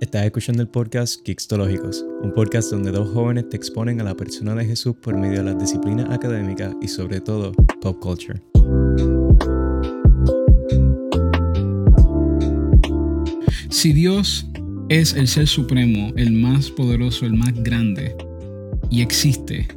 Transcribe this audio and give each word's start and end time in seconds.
Estás 0.00 0.24
escuchando 0.24 0.62
el 0.62 0.68
podcast 0.68 1.22
Kixtológicos, 1.24 2.06
un 2.22 2.32
podcast 2.32 2.70
donde 2.70 2.90
dos 2.90 3.10
jóvenes 3.12 3.50
te 3.50 3.58
exponen 3.58 4.00
a 4.00 4.04
la 4.04 4.14
persona 4.14 4.54
de 4.54 4.64
Jesús 4.64 4.96
por 4.96 5.14
medio 5.14 5.44
de 5.44 5.52
las 5.52 5.58
disciplinas 5.58 6.08
académicas 6.08 6.74
y 6.80 6.88
sobre 6.88 7.20
todo 7.20 7.52
pop 7.82 8.00
culture. 8.00 8.40
Si 13.68 13.92
Dios 13.92 14.46
es 14.88 15.12
el 15.12 15.28
ser 15.28 15.46
supremo, 15.46 16.14
el 16.16 16.32
más 16.32 16.70
poderoso, 16.70 17.26
el 17.26 17.34
más 17.34 17.52
grande, 17.62 18.16
y 18.88 19.02
existe, 19.02 19.68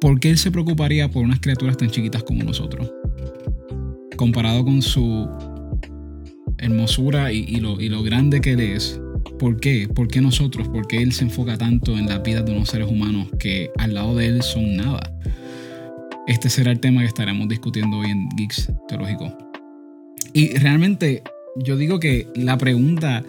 ¿por 0.00 0.18
qué 0.20 0.30
Él 0.30 0.38
se 0.38 0.50
preocuparía 0.50 1.10
por 1.10 1.22
unas 1.22 1.40
criaturas 1.40 1.76
tan 1.76 1.90
chiquitas 1.90 2.22
como 2.22 2.44
nosotros? 2.44 2.90
Comparado 4.16 4.64
con 4.64 4.80
su 4.80 5.28
hermosura 6.56 7.30
y, 7.30 7.56
lo, 7.56 7.78
y 7.78 7.90
lo 7.90 8.02
grande 8.02 8.40
que 8.40 8.52
Él 8.54 8.60
es, 8.60 8.98
¿Por 9.38 9.60
qué? 9.60 9.88
¿Por 9.88 10.08
qué 10.08 10.20
nosotros? 10.20 10.68
¿Por 10.68 10.88
qué 10.88 10.98
Él 10.98 11.12
se 11.12 11.24
enfoca 11.24 11.56
tanto 11.56 11.96
en 11.96 12.08
la 12.08 12.18
vida 12.18 12.42
de 12.42 12.52
unos 12.52 12.70
seres 12.70 12.88
humanos 12.88 13.28
que 13.38 13.70
al 13.78 13.94
lado 13.94 14.16
de 14.16 14.26
Él 14.26 14.42
son 14.42 14.76
nada? 14.76 15.16
Este 16.26 16.50
será 16.50 16.72
el 16.72 16.80
tema 16.80 17.00
que 17.02 17.06
estaremos 17.06 17.48
discutiendo 17.48 17.98
hoy 17.98 18.10
en 18.10 18.28
Geeks 18.36 18.70
Teológico. 18.88 19.36
Y 20.34 20.56
realmente 20.58 21.22
yo 21.56 21.76
digo 21.76 22.00
que 22.00 22.26
la 22.34 22.58
pregunta 22.58 23.24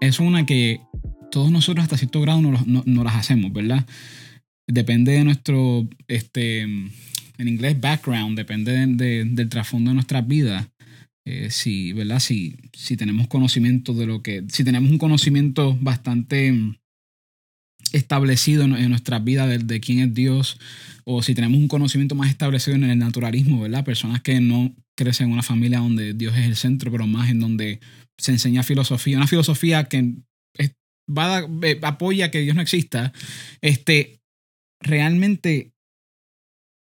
es 0.00 0.20
una 0.20 0.46
que 0.46 0.80
todos 1.30 1.50
nosotros 1.50 1.84
hasta 1.84 1.98
cierto 1.98 2.20
grado 2.20 2.40
no, 2.40 2.64
no, 2.66 3.04
las 3.04 3.14
hacemos, 3.14 3.52
¿verdad? 3.52 3.86
Depende 4.66 5.12
de 5.12 5.24
nuestro, 5.24 5.86
este, 6.08 6.62
en 6.62 6.90
inglés, 7.38 7.80
background, 7.80 8.36
depende 8.36 8.72
del 8.86 9.48
trasfondo 9.48 9.90
de 9.90 9.94
nuestras 9.94 10.26
vidas. 10.26 10.66
Eh, 11.30 11.50
si, 11.50 11.92
¿verdad? 11.92 12.20
Si, 12.20 12.56
si 12.72 12.96
tenemos 12.96 13.28
conocimiento 13.28 13.92
de 13.92 14.06
lo 14.06 14.22
que, 14.22 14.44
si 14.48 14.64
tenemos 14.64 14.90
un 14.90 14.96
conocimiento 14.96 15.76
bastante 15.78 16.50
mm, 16.50 16.78
establecido 17.92 18.64
en, 18.64 18.88
nuestra 18.88 19.18
vida 19.18 19.46
de, 19.46 19.80
quién 19.80 19.98
es 19.98 20.14
Dios, 20.14 20.58
o 21.04 21.22
si 21.22 21.34
tenemos 21.34 21.58
un 21.58 21.68
conocimiento 21.68 22.14
más 22.14 22.30
establecido 22.30 22.76
en 22.76 22.84
el 22.84 22.98
naturalismo, 22.98 23.60
¿verdad? 23.60 23.84
Personas 23.84 24.22
que 24.22 24.40
no 24.40 24.74
crecen 24.96 25.26
en 25.26 25.34
una 25.34 25.42
familia 25.42 25.80
donde 25.80 26.14
Dios 26.14 26.34
es 26.34 26.46
el 26.46 26.56
centro, 26.56 26.90
pero 26.90 27.06
más 27.06 27.28
en 27.28 27.40
donde 27.40 27.80
se 28.16 28.32
enseña 28.32 28.62
filosofía, 28.62 29.18
una 29.18 29.26
filosofía 29.26 29.84
que 29.84 30.14
va 31.14 31.46
eh, 31.62 31.78
apoya 31.82 32.30
que 32.30 32.40
Dios 32.40 32.56
no 32.56 32.62
exista, 32.62 33.12
este, 33.60 34.22
realmente 34.80 35.74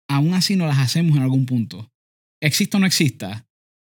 aún 0.10 0.34
así 0.34 0.58
no 0.58 0.68
las 0.68 0.80
hacemos 0.80 1.16
en 1.16 1.24
algún 1.24 1.46
punto. 1.46 1.90
Exista 2.42 2.76
o 2.76 2.82
no 2.82 2.86
exista, 2.86 3.45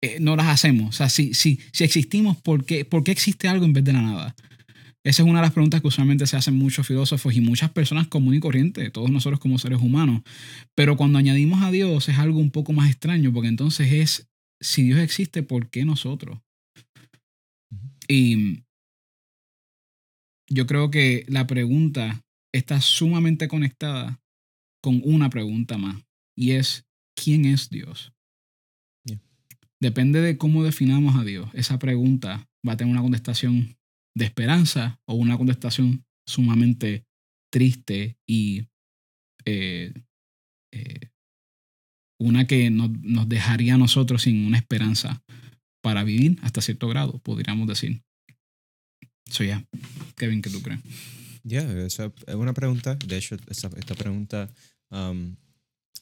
eh, 0.03 0.19
no 0.20 0.36
las 0.36 0.48
hacemos. 0.48 0.89
O 0.89 0.92
sea, 0.92 1.08
si, 1.08 1.33
si, 1.33 1.61
si 1.72 1.84
existimos, 1.84 2.36
¿por 2.36 2.64
qué, 2.64 2.84
¿por 2.84 3.05
qué 3.05 3.12
existe 3.12 3.48
algo 3.48 3.64
en 3.64 3.72
vez 3.72 3.84
de 3.84 3.92
la 3.92 4.03
nada? 4.03 4.36
Esa 5.05 5.22
es 5.22 5.28
una 5.28 5.41
de 5.41 5.47
las 5.47 5.53
preguntas 5.53 5.81
que 5.81 5.89
usualmente 5.89 6.27
se 6.27 6.36
hacen 6.36 6.56
muchos 6.56 6.86
filósofos 6.86 7.34
y 7.34 7.41
muchas 7.41 7.70
personas 7.70 8.06
común 8.06 8.34
y 8.34 8.41
corriente, 8.41 8.91
todos 8.91 9.11
nosotros 9.11 9.41
como 9.41 9.59
seres 9.59 9.81
humanos. 9.81 10.22
Pero 10.77 10.97
cuando 10.97 11.19
añadimos 11.19 11.62
a 11.62 11.70
Dios 11.70 12.09
es 12.09 12.19
algo 12.19 12.39
un 12.39 12.50
poco 12.50 12.72
más 12.72 12.91
extraño, 12.91 13.33
porque 13.33 13.48
entonces 13.48 13.92
es, 13.92 14.28
si 14.61 14.84
Dios 14.84 15.00
existe, 15.00 15.42
¿por 15.42 15.70
qué 15.70 15.84
nosotros? 15.84 16.39
Y 18.06 18.62
yo 20.48 20.66
creo 20.66 20.91
que 20.91 21.25
la 21.28 21.47
pregunta 21.47 22.22
está 22.53 22.81
sumamente 22.81 23.48
conectada 23.48 24.20
con 24.83 25.00
una 25.05 25.31
pregunta 25.31 25.78
más, 25.78 26.05
y 26.37 26.53
es, 26.53 26.84
¿quién 27.16 27.44
es 27.44 27.70
Dios? 27.70 28.11
Depende 29.83 30.20
de 30.20 30.38
cómo 30.38 30.62
definamos 30.62 31.16
a 31.16 31.25
Dios. 31.25 31.50
Esa 31.55 31.80
pregunta 31.80 32.48
va 32.64 32.75
a 32.75 32.77
tener 32.77 32.92
una 32.92 33.02
contestación 33.02 33.77
de 34.14 34.25
esperanza 34.25 35.00
o 35.06 35.14
una 35.14 35.36
contestación 35.36 36.05
sumamente 36.25 37.05
triste 37.52 38.16
y 38.25 38.69
eh, 39.44 39.93
eh, 40.72 41.10
una 42.20 42.47
que 42.47 42.70
nos, 42.70 42.91
dejaría 43.28 43.75
a 43.75 43.78
nosotros 43.78 44.22
sin 44.22 44.47
una 44.47 44.59
esperanza 44.59 45.20
para 45.82 46.04
vivir 46.04 46.38
hasta 46.43 46.60
cierto 46.60 46.87
grado, 46.87 47.19
podríamos 47.19 47.66
decir. 47.66 48.04
Eso 49.28 49.43
ya. 49.43 49.66
Kevin, 50.16 50.43
¿qué 50.43 50.50
tú 50.50 50.62
crees? 50.62 50.81
Ya, 51.43 51.62
esa 51.84 52.12
es 52.28 52.34
una 52.37 52.54
pregunta. 52.54 52.94
De 52.94 53.16
hecho, 53.16 53.37
esta, 53.49 53.69
pregunta 53.97 54.49
um, 54.93 55.34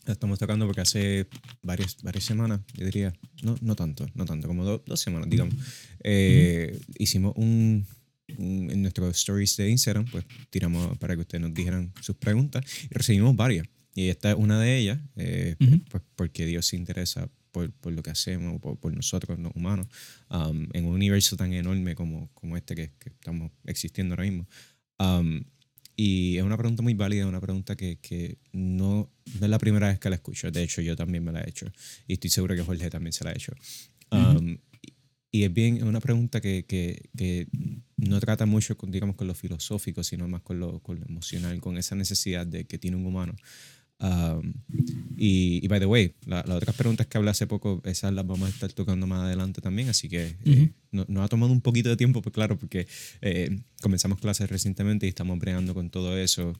estamos 0.07 0.39
tocando 0.39 0.67
porque 0.67 0.81
hace 0.81 1.27
varias, 1.63 1.97
varias 2.03 2.25
semanas, 2.25 2.61
yo 2.75 2.85
diría, 2.85 3.13
no, 3.43 3.57
no 3.61 3.77
tanto, 3.77 4.07
no 4.15 4.25
tanto, 4.25 4.49
como 4.49 4.65
dos 4.65 5.01
semanas, 5.01 5.29
digamos, 5.29 5.55
eh, 6.03 6.79
hicimos 6.99 7.35
un, 7.37 7.87
en 8.29 8.83
nuestros 8.83 9.17
stories 9.17 9.57
de 9.57 9.71
Instagram, 9.71 10.07
pues 10.11 10.25
tiramos 10.51 10.97
para 10.99 11.15
que 11.15 11.23
ustedes 11.23 11.43
nos 11.43 11.55
dijeran 11.55 11.93
sus 12.01 12.17
preguntas 12.17 12.65
y 12.91 12.95
recibimos 12.95 13.37
varias. 13.37 13.67
Y 13.95 14.09
esta 14.09 14.31
es 14.31 14.37
una 14.37 14.61
de 14.61 14.79
ellas, 14.79 15.01
eh, 15.17 15.57
pues 15.91 16.03
porque 16.15 16.47
Dios 16.47 16.67
se 16.67 16.77
interesa 16.77 17.29
por, 17.51 17.73
por 17.73 17.93
lo 17.93 18.03
que 18.03 18.11
hacemos, 18.11 18.61
por, 18.61 18.79
por 18.79 18.95
nosotros 18.95 19.39
los 19.39 19.53
humanos, 19.55 19.89
um, 20.31 20.69
en 20.73 20.85
un 20.85 20.95
universo 20.95 21.37
tan 21.37 21.53
enorme 21.53 21.95
como, 21.97 22.31
como 22.33 22.57
este 22.57 22.77
que, 22.77 22.93
que 22.99 23.09
estamos 23.11 23.51
existiendo 23.65 24.15
ahora 24.15 24.25
mismo. 24.25 24.47
Um, 24.99 25.43
y 26.03 26.39
es 26.39 26.43
una 26.43 26.57
pregunta 26.57 26.83
muy 26.83 26.95
válida, 26.95 27.27
una 27.27 27.43
pregunta 27.43 27.77
que, 27.77 27.99
que 28.01 28.39
no, 28.53 29.13
no, 29.39 29.45
es 29.45 29.51
la 29.51 29.59
primera 29.59 29.89
vez 29.89 29.99
que 29.99 30.09
la 30.09 30.17
escucho. 30.17 30.51
De 30.51 30.63
hecho, 30.63 30.81
yo 30.81 30.97
también 30.97 31.23
me 31.23 31.31
la 31.31 31.43
he 31.43 31.51
hecho. 31.51 31.71
Y 32.07 32.15
estoy 32.15 32.31
seguro 32.31 32.55
que 32.55 32.63
Jorge 32.63 32.89
también 32.89 33.13
se 33.13 33.23
la 33.23 33.29
ha 33.29 33.33
hecho. 33.35 33.53
Um, 34.11 34.57
y 35.31 35.43
es 35.43 35.53
bien, 35.53 35.77
es 35.77 35.83
una 35.83 36.01
pregunta 36.01 36.41
que, 36.41 36.65
que, 36.65 37.11
que, 37.15 37.49
no 37.99 38.19
trata 38.19 38.47
mucho 38.47 38.79
con, 38.79 38.91
digamos, 38.91 39.15
con 39.15 39.27
lo 39.27 39.35
filosófico, 39.35 40.03
sino 40.03 40.27
más 40.27 40.41
con 40.41 40.59
lo, 40.59 40.79
con 40.79 40.99
lo 40.99 41.05
emocional, 41.05 41.61
con 41.61 41.77
esa 41.77 41.95
necesidad 41.97 42.47
de 42.47 42.65
que 42.65 42.79
tiene 42.79 42.97
un 42.97 43.05
humano 43.05 43.35
Um, 44.01 44.55
y, 45.17 45.61
y, 45.63 45.69
by 45.69 45.79
the 45.79 45.87
way, 45.87 46.15
las 46.25 46.49
otras 46.49 46.75
preguntas 46.75 47.07
que 47.07 47.19
hablé 47.19 47.31
hace 47.31 47.47
poco, 47.47 47.83
esas 47.85 48.13
las 48.15 48.27
vamos 48.27 48.49
a 48.49 48.53
estar 48.53 48.73
tocando 48.73 49.07
más 49.07 49.25
adelante 49.25 49.61
también, 49.61 49.91
así 49.91 50.09
que 50.09 50.37
eh, 50.47 50.73
nos 50.91 51.25
ha 51.25 51.29
tomado 51.29 51.53
un 51.53 51.61
poquito 51.61 51.91
de 51.91 51.97
tiempo, 51.97 52.23
pues 52.23 52.33
claro, 52.33 52.59
porque 52.59 52.87
eh, 53.21 53.61
comenzamos 53.83 54.19
clases 54.19 54.49
recientemente 54.49 55.05
y 55.05 55.11
estamos 55.11 55.39
bregando 55.39 55.75
con 55.75 55.91
todo 55.91 56.17
eso. 56.17 56.55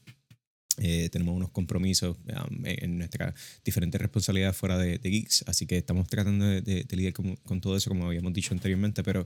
Eh, 0.79 1.09
tenemos 1.11 1.35
unos 1.35 1.51
compromisos 1.51 2.17
um, 2.17 2.65
en 2.65 2.97
nuestras 2.97 3.33
diferentes 3.63 3.99
responsabilidades 3.99 4.55
fuera 4.55 4.77
de, 4.77 4.97
Geeks, 4.97 5.43
así 5.47 5.65
que 5.65 5.77
estamos 5.77 6.07
tratando 6.07 6.45
de, 6.45 6.61
de, 6.61 6.95
lidiar 6.95 7.13
con, 7.13 7.35
con, 7.37 7.61
todo 7.61 7.75
eso, 7.75 7.89
como 7.89 8.07
habíamos 8.07 8.33
dicho 8.33 8.53
anteriormente, 8.53 9.03
pero 9.03 9.25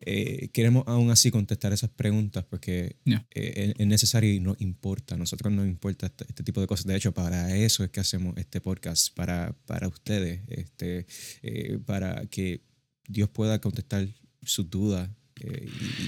eh, 0.00 0.50
queremos 0.52 0.84
aún 0.86 1.10
así 1.10 1.32
contestar 1.32 1.72
esas 1.72 1.90
preguntas 1.90 2.44
porque 2.44 2.96
eh, 3.34 3.74
es, 3.76 3.86
necesario 3.86 4.32
y 4.32 4.38
nos 4.38 4.60
importa. 4.60 5.16
A 5.16 5.18
nosotros 5.18 5.52
nos 5.52 5.66
importa 5.66 6.06
este, 6.06 6.24
este, 6.28 6.44
tipo 6.44 6.60
de 6.60 6.66
cosas. 6.66 6.86
De 6.86 6.96
hecho, 6.96 7.12
para 7.12 7.54
eso 7.56 7.82
es 7.82 7.90
que 7.90 8.00
hacemos 8.00 8.36
este 8.36 8.60
podcast, 8.60 9.12
para, 9.14 9.56
para 9.66 9.88
ustedes, 9.88 10.42
este, 10.48 11.06
eh, 11.42 11.78
para 11.84 12.26
que 12.26 12.62
Dios 13.08 13.28
pueda 13.28 13.60
contestar 13.60 14.06
sus 14.42 14.70
dudas 14.70 15.10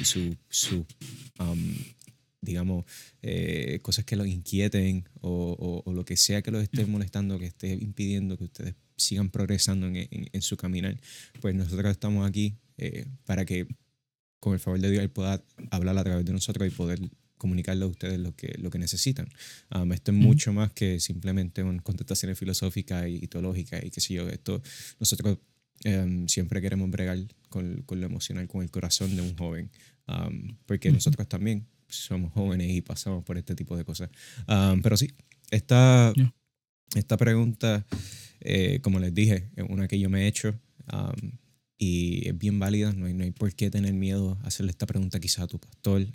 y, 0.01 0.05
su, 0.05 0.37
su 0.49 0.85
um, 1.39 1.75
digamos, 2.41 2.85
cosas 3.83 4.05
que 4.05 4.17
los 4.17 4.27
inquieten 4.27 5.09
o, 5.21 5.83
o, 5.85 5.93
lo 5.93 6.05
que 6.05 6.17
sea 6.17 6.43
que 6.43 6.51
los 6.51 6.63
esté 6.63 6.87
molestando, 6.87 7.39
que 7.39 7.47
esté 7.47 7.73
impidiendo 7.75 8.39
que 8.39 8.45
ustedes 8.45 8.75
sigan 8.97 9.31
progresando 9.31 9.87
en, 9.87 10.09
en, 10.11 10.43
su 10.43 10.57
caminar, 10.57 10.99
pues 11.41 11.55
nosotros 11.55 11.91
estamos 11.91 12.29
aquí 12.29 12.55
para 13.25 13.45
que 13.45 13.67
con 14.41 14.55
el 14.55 14.59
favor 14.59 14.81
de 14.81 14.91
Dios, 14.91 15.03
Él 15.03 15.11
pueda 15.11 15.45
hablar 15.71 15.97
a 15.99 16.03
través 16.03 16.25
de 16.25 16.33
nosotros 16.33 16.67
y 16.67 16.71
poder 16.71 16.99
comunicarle 17.37 17.85
a 17.85 17.89
ustedes 17.89 18.19
lo 18.19 18.35
que, 18.35 18.57
lo 18.59 18.71
que 18.71 18.79
necesitan. 18.79 19.29
Um, 19.75 19.93
esto 19.93 20.11
es 20.13 20.17
mucho 20.17 20.53
más 20.53 20.73
que 20.73 21.01
simplemente 21.01 21.63
una 21.63 21.83
contestaciones 21.83 22.39
filosóficas 22.39 23.09
y, 23.09 23.27
teológicas 23.29 23.83
y 23.85 23.91
qué 23.91 24.01
sé 24.01 24.15
yo. 24.15 24.29
Esto, 24.29 24.63
nosotros 24.99 25.39
um, 25.85 26.27
siempre 26.27 26.61
queremos 26.61 26.91
bregar 26.91 27.19
con, 27.49 27.83
con, 27.83 28.01
lo 28.01 28.07
emocional, 28.07 28.49
con 28.49 28.63
el 28.63 28.71
corazón 28.71 29.15
de 29.15 29.23
un 29.23 29.37
joven, 29.37 29.71
um, 30.09 30.57
porque 30.67 30.91
nosotros 30.91 31.29
también 31.29 31.67
somos 31.91 32.33
jóvenes 32.33 32.71
y 32.71 32.81
pasamos 32.81 33.25
por 33.25 33.39
este 33.39 33.55
tipo 33.55 33.77
de 33.77 33.85
cosas. 33.85 34.11
pero 34.83 34.97
sí, 34.97 35.11
esta, 35.51 36.13
esta 36.95 37.17
pregunta, 37.17 37.87
eh, 38.41 38.81
como 38.83 38.99
les 38.99 39.15
dije, 39.15 39.51
es 39.57 39.65
una 39.69 39.89
que 39.89 39.99
yo 39.99 40.09
me 40.11 40.23
he 40.23 40.27
hecho 40.27 40.59
y 41.83 42.29
es 42.29 42.39
bien 42.39 42.59
válida, 42.59 42.93
no 42.93 43.07
hay, 43.07 43.15
no 43.15 43.25
hay 43.25 43.31
por 43.31 43.55
qué 43.55 43.71
tener 43.71 43.95
miedo 43.95 44.39
a 44.43 44.49
hacerle 44.49 44.71
esta 44.71 44.85
pregunta 44.85 45.19
quizás 45.19 45.45
a 45.45 45.47
tu 45.47 45.59
pastor, 45.59 46.07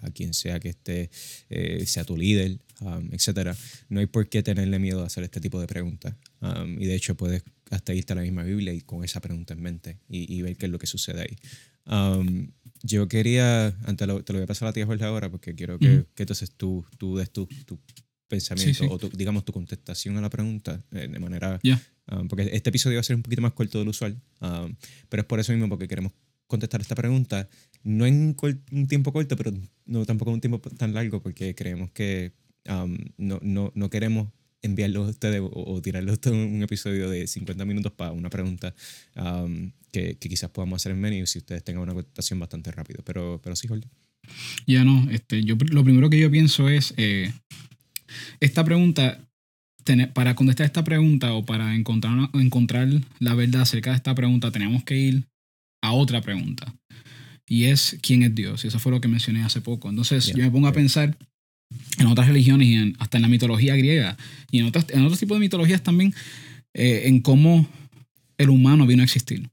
a, 0.00 0.10
quien 0.10 0.34
sea 0.34 0.58
que 0.58 0.70
esté, 0.70 1.10
eh, 1.48 1.86
sea 1.86 2.04
tu 2.04 2.16
líder, 2.16 2.58
um, 2.80 3.08
etc. 3.12 3.56
No 3.88 4.00
hay 4.00 4.06
por 4.06 4.28
qué 4.28 4.42
tenerle 4.42 4.80
miedo 4.80 5.00
a 5.04 5.06
hacer 5.06 5.22
este 5.22 5.40
tipo 5.40 5.60
de 5.60 5.68
preguntas. 5.68 6.16
Um, 6.40 6.82
y 6.82 6.86
de 6.86 6.96
hecho 6.96 7.16
puedes 7.16 7.44
hasta 7.70 7.94
irte 7.94 8.14
a 8.14 8.16
la 8.16 8.22
misma 8.22 8.42
Biblia 8.42 8.72
y 8.72 8.80
con 8.80 9.04
esa 9.04 9.20
pregunta 9.20 9.54
en 9.54 9.62
mente 9.62 10.00
y, 10.08 10.42
ver 10.42 10.56
qué 10.56 10.66
es 10.66 10.72
lo 10.72 10.80
que 10.80 10.88
sucede 10.88 11.20
ahí. 11.20 11.36
Um, 11.86 12.50
yo 12.82 13.06
quería, 13.06 13.68
antes 13.84 14.08
lo, 14.08 14.24
te 14.24 14.32
lo 14.32 14.40
voy 14.40 14.44
a 14.44 14.48
pasar 14.48 14.66
a 14.68 14.72
ti 14.72 14.82
Jorge 14.82 15.04
ahora 15.04 15.30
porque 15.30 15.54
quiero 15.54 15.78
que, 15.78 16.04
que 16.16 16.24
entonces 16.24 16.50
tú, 16.56 16.84
tú 16.98 17.16
des 17.16 17.30
tu, 17.30 17.46
tu 17.64 17.78
pensamiento 18.32 18.88
o 18.88 18.96
digamos 19.12 19.44
tu 19.44 19.52
contestación 19.52 20.16
a 20.16 20.20
la 20.20 20.30
pregunta 20.30 20.80
eh, 20.92 21.08
de 21.08 21.18
manera 21.18 21.60
Um, 22.10 22.26
porque 22.28 22.50
este 22.52 22.70
episodio 22.70 22.96
va 22.96 23.00
a 23.00 23.04
ser 23.04 23.16
un 23.16 23.22
poquito 23.22 23.42
más 23.42 23.52
corto 23.52 23.78
del 23.78 23.88
usual, 23.88 24.20
um, 24.40 24.74
pero 25.08 25.22
es 25.22 25.26
por 25.26 25.38
eso 25.38 25.52
mismo 25.52 25.68
porque 25.68 25.86
queremos 25.86 26.12
contestar 26.48 26.80
esta 26.80 26.94
pregunta, 26.94 27.48
no 27.84 28.06
en 28.06 28.36
un 28.72 28.86
tiempo 28.88 29.12
corto, 29.12 29.36
pero 29.36 29.52
no 29.86 30.04
tampoco 30.04 30.30
en 30.32 30.34
un 30.34 30.40
tiempo 30.40 30.58
tan 30.60 30.92
largo, 30.92 31.22
porque 31.22 31.54
creemos 31.54 31.90
que 31.92 32.32
um, 32.68 32.98
no, 33.16 33.38
no, 33.42 33.72
no, 33.74 33.88
queremos 33.88 34.28
enviarlos 34.62 35.06
a 35.06 35.10
ustedes 35.10 35.40
o, 35.40 35.50
o 35.52 35.80
tirarlos 35.80 36.18
a 36.24 36.30
un 36.30 36.62
episodio 36.62 37.08
de 37.08 37.26
50 37.26 37.64
minutos 37.64 37.92
para 37.92 38.10
una 38.10 38.28
pregunta 38.28 38.74
um, 39.16 39.70
que, 39.92 40.16
que, 40.18 40.28
quizás 40.28 40.50
podamos 40.50 40.82
hacer 40.82 40.92
en 40.92 41.00
medio 41.00 41.26
si 41.26 41.38
ustedes 41.38 41.62
tengan 41.62 41.84
una 41.84 41.94
contestación 41.94 42.38
bastante 42.38 42.72
rápido. 42.72 43.02
Pero, 43.04 43.40
pero 43.42 43.56
sí, 43.56 43.68
Jorge. 43.68 43.88
Ya 44.66 44.84
no, 44.84 45.08
este, 45.10 45.42
yo 45.44 45.56
lo 45.70 45.84
primero 45.84 46.10
que 46.10 46.18
yo 46.18 46.30
pienso 46.30 46.68
es, 46.68 46.94
eh, 46.96 47.32
esta 48.40 48.64
pregunta, 48.64 49.18
para 50.14 50.34
contestar 50.34 50.66
esta 50.66 50.84
pregunta 50.84 51.32
o 51.34 51.44
para 51.44 51.74
encontrar, 51.74 52.30
encontrar 52.34 52.88
la 53.18 53.34
verdad 53.34 53.62
acerca 53.62 53.90
de 53.90 53.96
esta 53.96 54.14
pregunta, 54.14 54.50
tenemos 54.50 54.84
que 54.84 54.96
ir 54.96 55.28
a 55.82 55.92
otra 55.92 56.20
pregunta. 56.20 56.74
Y 57.48 57.64
es, 57.64 57.98
¿quién 58.00 58.22
es 58.22 58.34
Dios? 58.34 58.64
Y 58.64 58.68
eso 58.68 58.78
fue 58.78 58.92
lo 58.92 59.00
que 59.00 59.08
mencioné 59.08 59.42
hace 59.42 59.60
poco. 59.60 59.90
Entonces 59.90 60.26
yo 60.26 60.42
me 60.42 60.50
pongo 60.50 60.68
a 60.68 60.72
pensar 60.72 61.16
en 61.98 62.06
otras 62.06 62.28
religiones 62.28 62.68
y 62.68 62.94
hasta 62.98 63.18
en 63.18 63.22
la 63.22 63.28
mitología 63.28 63.76
griega 63.76 64.16
y 64.50 64.60
en, 64.60 64.66
otros, 64.66 64.86
en 64.90 65.02
otros 65.02 65.18
tipos 65.18 65.36
de 65.36 65.40
mitologías 65.40 65.82
también, 65.82 66.14
eh, 66.74 67.02
en 67.06 67.20
cómo 67.20 67.66
el 68.38 68.50
humano 68.50 68.86
vino 68.86 69.02
a 69.02 69.04
existir 69.04 69.50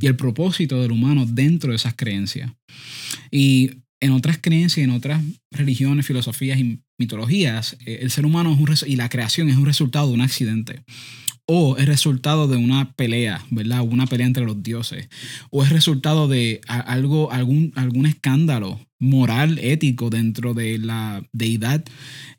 y 0.00 0.06
el 0.06 0.16
propósito 0.16 0.80
del 0.80 0.92
humano 0.92 1.26
dentro 1.26 1.70
de 1.70 1.76
esas 1.76 1.94
creencias. 1.94 2.50
Y 3.30 3.70
en 4.00 4.12
otras 4.12 4.38
creencias, 4.40 4.84
en 4.84 4.90
otras 4.90 5.22
religiones, 5.50 6.06
filosofías 6.06 6.58
y 6.58 6.80
mitologías, 6.98 7.76
eh, 7.86 8.00
el 8.02 8.10
ser 8.10 8.26
humano 8.26 8.52
es 8.52 8.58
un 8.58 8.90
y 8.90 8.96
la 8.96 9.08
creación 9.08 9.48
es 9.48 9.56
un 9.56 9.66
resultado 9.66 10.08
de 10.08 10.14
un 10.14 10.20
accidente. 10.20 10.82
O 11.46 11.76
es 11.76 11.84
resultado 11.84 12.48
de 12.48 12.56
una 12.56 12.94
pelea, 12.94 13.44
¿verdad? 13.50 13.82
Una 13.82 14.06
pelea 14.06 14.26
entre 14.26 14.46
los 14.46 14.62
dioses. 14.62 15.10
O 15.50 15.62
es 15.62 15.70
resultado 15.70 16.26
de 16.26 16.62
algo, 16.66 17.30
algún, 17.32 17.70
algún 17.76 18.06
escándalo 18.06 18.80
moral, 18.98 19.58
ético 19.58 20.08
dentro 20.08 20.54
de 20.54 20.78
la 20.78 21.22
deidad. 21.32 21.84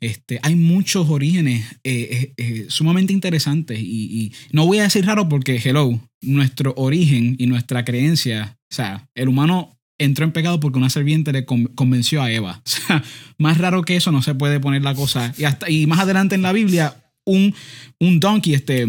Este, 0.00 0.40
hay 0.42 0.56
muchos 0.56 1.08
orígenes 1.08 1.64
eh, 1.84 2.32
eh, 2.36 2.66
sumamente 2.68 3.12
interesantes 3.12 3.78
y, 3.80 4.32
no 4.50 4.66
voy 4.66 4.78
a 4.78 4.84
decir 4.84 5.06
raro 5.06 5.28
porque, 5.28 5.60
hello, 5.64 6.00
nuestro 6.20 6.74
origen 6.76 7.36
y 7.38 7.46
nuestra 7.46 7.84
creencia, 7.84 8.58
o 8.70 8.74
sea, 8.74 9.08
el 9.14 9.28
humano 9.28 9.75
entró 9.98 10.24
en 10.24 10.32
pecado 10.32 10.60
porque 10.60 10.78
una 10.78 10.90
serpiente 10.90 11.32
le 11.32 11.44
convenció 11.44 12.22
a 12.22 12.30
Eva. 12.30 12.62
O 12.86 12.86
sea, 12.88 13.02
más 13.38 13.58
raro 13.58 13.82
que 13.82 13.96
eso 13.96 14.12
no 14.12 14.22
se 14.22 14.34
puede 14.34 14.60
poner 14.60 14.82
la 14.82 14.94
cosa. 14.94 15.34
Y, 15.36 15.44
hasta, 15.44 15.68
y 15.70 15.86
más 15.86 15.98
adelante 15.98 16.34
en 16.34 16.42
la 16.42 16.52
Biblia, 16.52 16.94
un, 17.24 17.54
un 17.98 18.20
donkey, 18.20 18.54
este, 18.54 18.86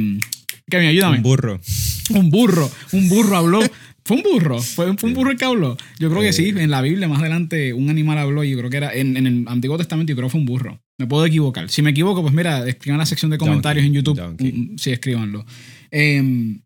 que 0.69 0.77
me 0.77 0.87
ayuda. 0.87 1.09
Un 1.09 1.23
burro. 1.23 1.59
Un 2.11 2.29
burro, 2.29 2.69
un 2.91 3.09
burro 3.09 3.37
habló. 3.37 3.59
Fue 4.07 4.15
un 4.15 4.23
burro, 4.23 4.61
fue, 4.61 4.89
un 4.89 5.13
burro 5.13 5.31
el 5.31 5.37
que 5.37 5.43
habló. 5.43 5.75
Yo 5.99 6.09
creo 6.09 6.21
que 6.21 6.31
sí, 6.31 6.53
en 6.55 6.71
la 6.71 6.81
Biblia 6.81 7.09
más 7.09 7.19
adelante 7.19 7.73
un 7.73 7.89
animal 7.89 8.17
habló 8.17 8.45
y 8.45 8.51
yo 8.51 8.57
creo 8.57 8.69
que 8.69 8.77
era 8.77 8.95
en, 8.95 9.17
en, 9.17 9.27
el 9.27 9.45
Antiguo 9.49 9.77
Testamento, 9.77 10.11
yo 10.11 10.15
creo 10.15 10.29
que 10.29 10.31
fue 10.31 10.39
un 10.39 10.45
burro. 10.45 10.79
Me 10.97 11.07
puedo 11.07 11.25
equivocar. 11.25 11.67
Si 11.67 11.81
me 11.81 11.89
equivoco, 11.89 12.21
pues 12.21 12.33
mira, 12.33 12.65
escriban 12.69 12.99
la 12.99 13.05
sección 13.05 13.31
de 13.31 13.37
comentarios 13.37 13.85
en 13.85 13.91
YouTube. 13.91 14.77
Sí, 14.77 14.91
escríbanlo. 14.91 15.45
Eh, 15.91 16.57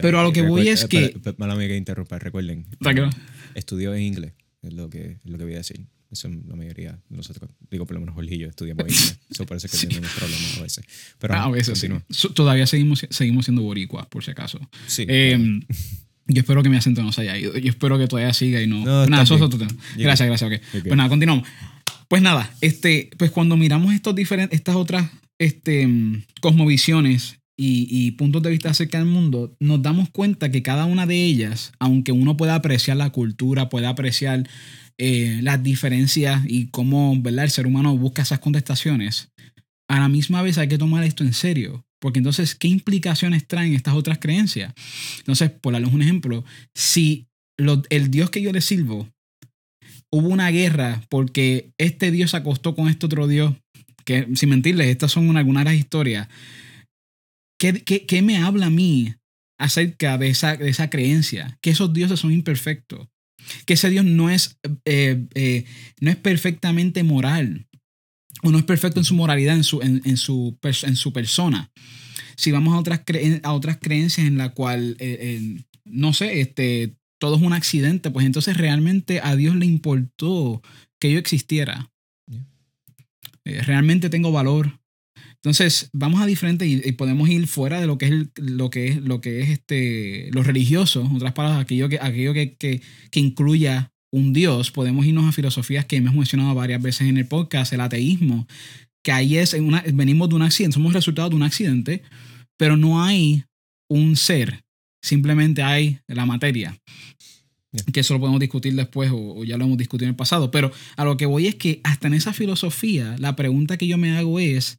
pero 0.00 0.20
a 0.20 0.24
lo 0.24 0.32
que 0.32 0.42
voy 0.42 0.68
es 0.68 0.86
que. 0.86 1.14
Mala 1.38 1.54
mía 1.54 1.68
que 1.68 1.76
interrumpa, 1.76 2.18
recuerden. 2.18 2.66
Estudió 3.54 3.94
en 3.94 4.02
inglés, 4.02 4.32
es 4.62 4.72
lo 4.72 4.90
que, 4.90 5.18
es 5.24 5.30
lo 5.30 5.38
que 5.38 5.44
voy 5.44 5.54
a 5.54 5.58
decir. 5.58 5.86
Eso 6.10 6.28
la 6.28 6.54
mayoría 6.54 6.92
de 7.08 7.16
nosotros, 7.16 7.50
digo 7.70 7.86
por 7.86 7.94
lo 7.94 8.00
menos 8.00 8.14
Jorge 8.14 8.36
y 8.36 8.38
yo 8.38 8.48
estudiamos 8.48 8.84
inglés. 8.84 9.18
Eso 9.30 9.46
parece 9.46 9.68
que 9.68 9.76
sí. 9.76 9.88
tenemos 9.88 10.10
problemas 10.12 10.58
a 10.58 10.62
veces. 10.62 10.84
Pero 11.18 11.34
ah, 11.34 11.44
a 11.44 11.50
veces 11.50 11.78
sí. 11.78 11.88
Todavía 12.34 12.66
seguimos, 12.68 13.04
seguimos 13.10 13.46
siendo 13.46 13.62
boricuas, 13.62 14.06
por 14.06 14.22
si 14.22 14.30
acaso. 14.30 14.60
Sí. 14.86 15.06
Eh, 15.08 15.60
yo 16.26 16.40
espero 16.40 16.62
que 16.62 16.68
mi 16.68 16.76
acento 16.76 17.02
no 17.02 17.10
se 17.10 17.22
haya 17.22 17.36
ido. 17.36 17.56
Yo 17.58 17.68
espero 17.68 17.98
que 17.98 18.06
todavía 18.06 18.32
siga 18.32 18.62
y 18.62 18.66
no. 18.66 18.84
no 18.84 19.06
nada, 19.06 19.24
eso 19.24 19.34
es 19.34 19.42
otro 19.42 19.58
tema. 19.58 19.72
Gracias, 19.96 20.28
gracias. 20.28 20.42
Okay. 20.48 20.82
Pues 20.82 20.96
nada, 20.96 21.08
continuamos. 21.08 21.48
Pues 22.08 22.22
nada, 22.22 22.54
este, 22.60 23.10
pues 23.18 23.30
cuando 23.30 23.56
miramos 23.56 23.92
estos 23.92 24.14
diferentes, 24.14 24.56
estas 24.56 24.76
otras 24.76 25.10
este, 25.38 25.88
cosmovisiones 26.40 27.40
y, 27.56 28.10
puntos 28.12 28.42
de 28.42 28.50
vista 28.50 28.70
acerca 28.70 28.98
del 28.98 29.06
mundo, 29.06 29.56
nos 29.60 29.80
damos 29.82 30.10
cuenta 30.10 30.50
que 30.50 30.62
cada 30.62 30.86
una 30.86 31.06
de 31.06 31.24
ellas, 31.24 31.72
aunque 31.78 32.12
uno 32.12 32.36
pueda 32.36 32.56
apreciar 32.56 32.96
la 32.96 33.10
cultura, 33.10 33.68
pueda 33.68 33.90
apreciar 33.90 34.48
eh, 34.98 35.38
las 35.42 35.62
diferencias 35.62 36.42
y 36.46 36.66
cómo 36.68 37.14
¿verdad? 37.20 37.44
el 37.44 37.50
ser 37.50 37.66
humano 37.66 37.96
busca 37.96 38.22
esas 38.22 38.40
contestaciones, 38.40 39.30
a 39.88 40.00
la 40.00 40.08
misma 40.08 40.42
vez 40.42 40.58
hay 40.58 40.68
que 40.68 40.78
tomar 40.78 41.04
esto 41.04 41.24
en 41.24 41.32
serio. 41.32 41.84
Porque 42.00 42.18
entonces, 42.18 42.54
¿qué 42.54 42.68
implicaciones 42.68 43.46
traen 43.46 43.72
estas 43.72 43.94
otras 43.94 44.18
creencias? 44.18 44.74
Entonces, 45.20 45.50
por 45.50 45.72
darles 45.72 45.90
un 45.90 46.02
ejemplo, 46.02 46.44
si 46.74 47.28
el 47.56 48.10
Dios 48.10 48.28
que 48.28 48.42
yo 48.42 48.52
le 48.52 48.60
sirvo, 48.60 49.08
hubo 50.12 50.28
una 50.28 50.50
guerra 50.50 51.02
porque 51.08 51.72
este 51.78 52.10
Dios 52.10 52.32
se 52.32 52.36
acostó 52.36 52.74
con 52.74 52.88
este 52.88 53.06
otro 53.06 53.26
Dios, 53.26 53.54
que 54.04 54.28
sin 54.34 54.50
mentirles, 54.50 54.88
estas 54.88 55.12
son 55.12 55.34
algunas 55.36 55.64
de 55.64 55.70
las 55.70 55.80
historias, 55.80 56.28
¿Qué, 57.58 58.22
me 58.22 58.38
habla 58.38 58.66
a 58.66 58.70
mí 58.70 59.14
acerca 59.58 60.18
de 60.18 60.28
esa, 60.28 60.56
de 60.56 60.68
esa 60.68 60.90
creencia? 60.90 61.58
Que 61.60 61.70
esos 61.70 61.92
dioses 61.92 62.20
son 62.20 62.32
imperfectos. 62.32 63.08
Que 63.66 63.74
ese 63.74 63.90
Dios 63.90 64.04
no 64.04 64.30
es, 64.30 64.58
eh, 64.84 65.26
eh, 65.34 65.64
no 66.00 66.10
es 66.10 66.16
perfectamente 66.16 67.02
moral. 67.02 67.66
O 68.42 68.50
no 68.50 68.58
es 68.58 68.64
perfecto 68.64 69.00
en 69.00 69.04
su 69.04 69.14
moralidad, 69.14 69.56
en 69.56 69.64
su, 69.64 69.80
en, 69.80 70.16
su, 70.16 70.58
en 70.62 70.96
su 70.96 71.12
persona. 71.12 71.70
Si 72.36 72.50
vamos 72.50 72.74
a 72.74 72.78
otras, 72.78 73.02
a 73.42 73.52
otras 73.52 73.78
creencias 73.80 74.26
en 74.26 74.36
la 74.36 74.50
cual, 74.50 74.96
eh, 74.98 75.62
no 75.84 76.12
sé, 76.12 76.40
este, 76.40 76.96
todo 77.18 77.36
es 77.36 77.42
un 77.42 77.52
accidente, 77.52 78.10
pues 78.10 78.26
entonces 78.26 78.56
realmente 78.56 79.20
a 79.22 79.36
Dios 79.36 79.56
le 79.56 79.66
importó 79.66 80.62
que 80.98 81.12
yo 81.12 81.18
existiera. 81.18 81.90
realmente 83.44 84.10
tengo 84.10 84.32
valor, 84.32 84.80
entonces, 85.44 85.90
vamos 85.92 86.22
a 86.22 86.26
diferentes 86.26 86.66
y, 86.66 86.92
podemos 86.92 87.28
ir 87.28 87.46
fuera 87.46 87.78
de 87.78 87.86
lo 87.86 87.98
que 87.98 88.06
es 88.06 88.12
lo 88.36 88.70
que 88.70 88.88
es 88.88 88.96
lo 89.02 89.20
que 89.20 89.42
es 89.42 89.50
este 89.50 90.30
lo 90.32 90.42
religioso, 90.42 91.02
en 91.02 91.16
otras 91.16 91.34
palabras, 91.34 91.60
aquello 91.60 91.90
que 91.90 91.98
aquello 92.00 92.32
que, 92.32 92.54
que, 92.54 92.80
que, 93.10 93.20
incluya 93.20 93.92
un 94.10 94.32
Dios, 94.32 94.70
podemos 94.70 95.04
irnos 95.04 95.26
a 95.26 95.32
filosofías 95.32 95.84
que 95.84 95.96
hemos 95.96 96.14
mencionado 96.14 96.54
varias 96.54 96.80
veces 96.80 97.08
en 97.08 97.18
el 97.18 97.26
podcast, 97.26 97.74
el 97.74 97.82
ateísmo, 97.82 98.46
que 99.04 99.12
ahí 99.12 99.36
es 99.36 99.52
una, 99.52 99.84
venimos 99.92 100.30
de 100.30 100.36
un 100.36 100.42
accidente, 100.42 100.76
somos 100.76 100.94
resultado 100.94 101.28
de 101.28 101.36
un 101.36 101.42
accidente, 101.42 102.00
pero 102.56 102.78
no 102.78 103.04
hay 103.04 103.44
un 103.90 104.16
ser, 104.16 104.64
simplemente 105.02 105.62
hay 105.62 105.98
la 106.08 106.24
materia. 106.24 106.74
Que 107.92 108.00
eso 108.00 108.14
lo 108.14 108.20
podemos 108.20 108.40
discutir 108.40 108.74
después 108.74 109.10
o, 109.10 109.40
o, 109.40 109.44
ya 109.44 109.58
lo 109.58 109.66
hemos 109.66 109.76
discutido 109.76 110.06
en 110.06 110.12
el 110.12 110.16
pasado. 110.16 110.50
Pero 110.50 110.70
a 110.96 111.04
lo 111.04 111.16
que 111.18 111.26
voy 111.26 111.48
es 111.48 111.56
que 111.56 111.80
hasta 111.82 112.06
en 112.06 112.14
esa 112.14 112.32
filosofía, 112.32 113.16
la 113.18 113.34
pregunta 113.36 113.76
que 113.76 113.88
yo 113.88 113.98
me 113.98 114.16
hago 114.16 114.38
es, 114.38 114.78